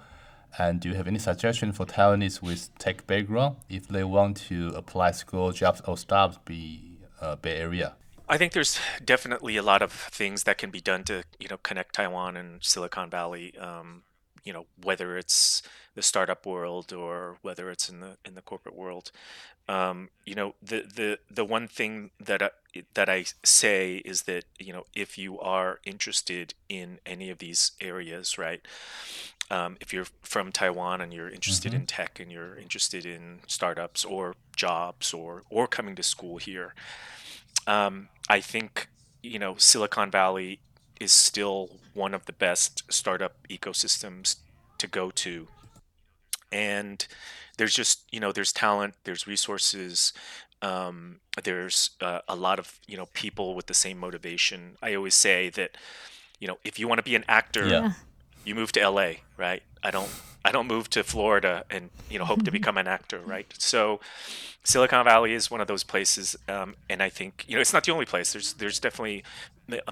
[0.58, 4.68] And do you have any suggestion for Taiwanese with tech background if they want to
[4.74, 7.94] apply school jobs or startups be uh, Bay Area?
[8.28, 11.58] I think there's definitely a lot of things that can be done to you know
[11.58, 13.56] connect Taiwan and Silicon Valley.
[13.58, 14.02] Um,
[14.44, 15.62] you know whether it's
[15.94, 19.10] the startup world or whether it's in the in the corporate world.
[19.68, 22.50] Um, you know the the the one thing that I,
[22.94, 27.72] that I say is that you know if you are interested in any of these
[27.80, 28.60] areas, right?
[29.50, 31.82] Um, if you're from Taiwan and you're interested mm-hmm.
[31.82, 36.74] in tech and you're interested in startups or jobs or or coming to school here,
[37.66, 38.88] um, I think
[39.22, 40.60] you know Silicon Valley
[41.02, 44.36] is still one of the best startup ecosystems
[44.78, 45.48] to go to,
[46.50, 47.06] and
[47.58, 50.12] there's just you know there's talent, there's resources,
[50.62, 54.76] um, there's uh, a lot of you know people with the same motivation.
[54.80, 55.76] I always say that
[56.38, 57.92] you know if you want to be an actor, yeah.
[58.44, 59.62] you move to LA, right?
[59.82, 60.10] I don't
[60.44, 63.52] I don't move to Florida and you know hope to become an actor, right?
[63.58, 64.00] So
[64.64, 67.84] Silicon Valley is one of those places, um, and I think you know it's not
[67.84, 68.32] the only place.
[68.32, 69.24] There's there's definitely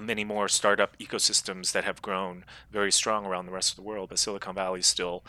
[0.01, 4.09] many more startup ecosystems that have grown very strong around the rest of the world,
[4.09, 5.23] but Silicon Valley is still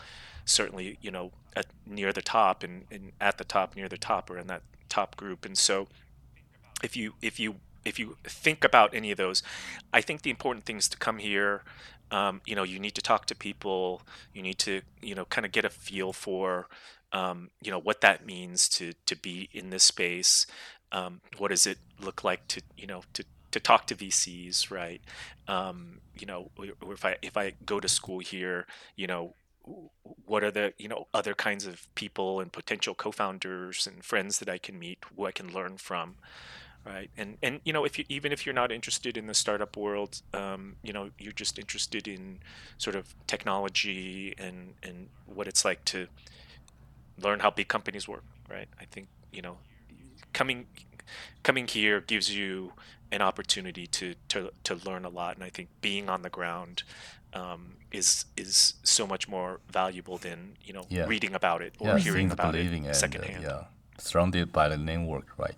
[0.45, 4.29] certainly you know at, near the top and, and at the top near the top
[4.29, 5.45] or in that top group.
[5.45, 5.87] And so
[6.83, 9.43] if you if you if you think about any of those,
[9.91, 11.63] I think the important things to come here
[12.13, 15.45] um, you know you need to talk to people you need to you know kind
[15.45, 16.67] of get a feel for
[17.11, 20.45] um, you know what that means to to be in this space
[20.91, 25.01] um, what does it look like to you know to to talk to VCs right?
[25.47, 26.51] Um, you know
[26.83, 29.35] if I if I go to school here you know
[30.25, 34.49] what are the you know other kinds of people and potential co-founders and friends that
[34.49, 36.15] I can meet who I can learn from
[36.85, 37.09] right?
[37.17, 40.21] And and you know if you even if you're not interested in the startup world
[40.33, 42.39] um, you know you're just interested in
[42.77, 46.07] sort of technology and and what it's like to
[47.21, 48.67] learn how big companies work right?
[48.79, 49.57] I think you know
[50.33, 50.67] coming
[51.43, 52.73] coming here gives you
[53.13, 56.83] an opportunity to to to learn a lot and i think being on the ground
[57.33, 61.05] um, is is so much more valuable than you know yeah.
[61.05, 63.45] reading about it or yeah, hearing about it and, secondhand.
[63.45, 63.63] Uh, yeah,
[63.97, 65.55] surrounded by the network, right?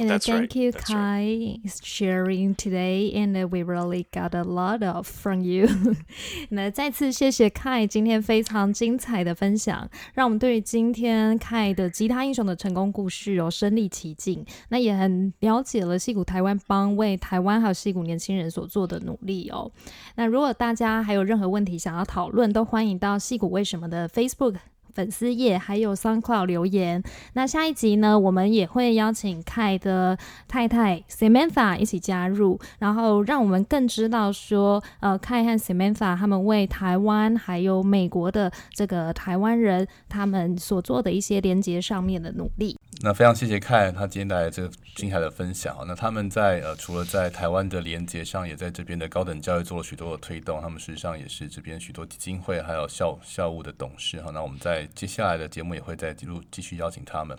[0.00, 0.56] And That's thank right.
[0.56, 1.80] you, That's Kai, right.
[1.84, 5.68] sharing today, and we really got a lot of from you.
[6.50, 14.44] 那再次谢谢 Kai 今天非常精彩的分享，让我们对于今天 Kai 的吉他英雄的成功故事哦身临其境。
[14.70, 19.70] 那也很了解了戏骨台湾帮为台湾还有戏骨年轻人所做的努力哦。
[20.16, 24.56] 那如果大家还有任何问题想要讨论，都欢迎到戏骨为什么的 Facebook。
[24.94, 27.02] 粉丝页还有 SoundCloud 留言。
[27.34, 30.16] 那下一集呢，我们也会邀请凯的
[30.48, 42.78] 太太 Samantha 一起加入，然后让我们更知道说，呃，凯和 Samantha 他们为台湾还有美国的这个台湾人他们所做的一些连接上面的努力。
[43.02, 45.76] 那非常谢谢凯他今天带来这个精彩的分享。
[45.86, 50.60] 那他们在呃除了在台湾的连接上，也在这边的高等教育做了许多的推动。
[50.62, 54.30] 他们事实上也是这边许多基金会还有校校务的董事哈。
[54.32, 57.36] 那我们在接下来的节目也会再记录继续邀请他们。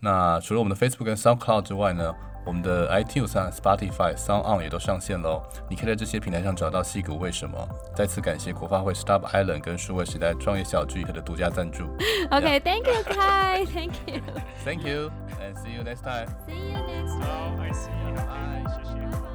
[0.00, 2.12] 那除了我们的 Facebook 跟 SoundCloud 之外呢，
[2.44, 5.40] 我们的 iTunes、Spotify、Sound On 也都上线喽。
[5.70, 7.56] 你可以在这些平台上找到《戏骨为什么》。
[7.96, 11.84] 再次感谢国发会 Stop Island 跟数位时代创业小聚的独家赞助。
[12.32, 13.64] OK，Thank you, Kai.
[13.66, 14.20] Thank you.
[14.64, 16.26] Thank you, and see you next time.
[16.48, 17.28] See you next time.
[17.28, 17.62] Oh.
[18.16, 19.31] Bye.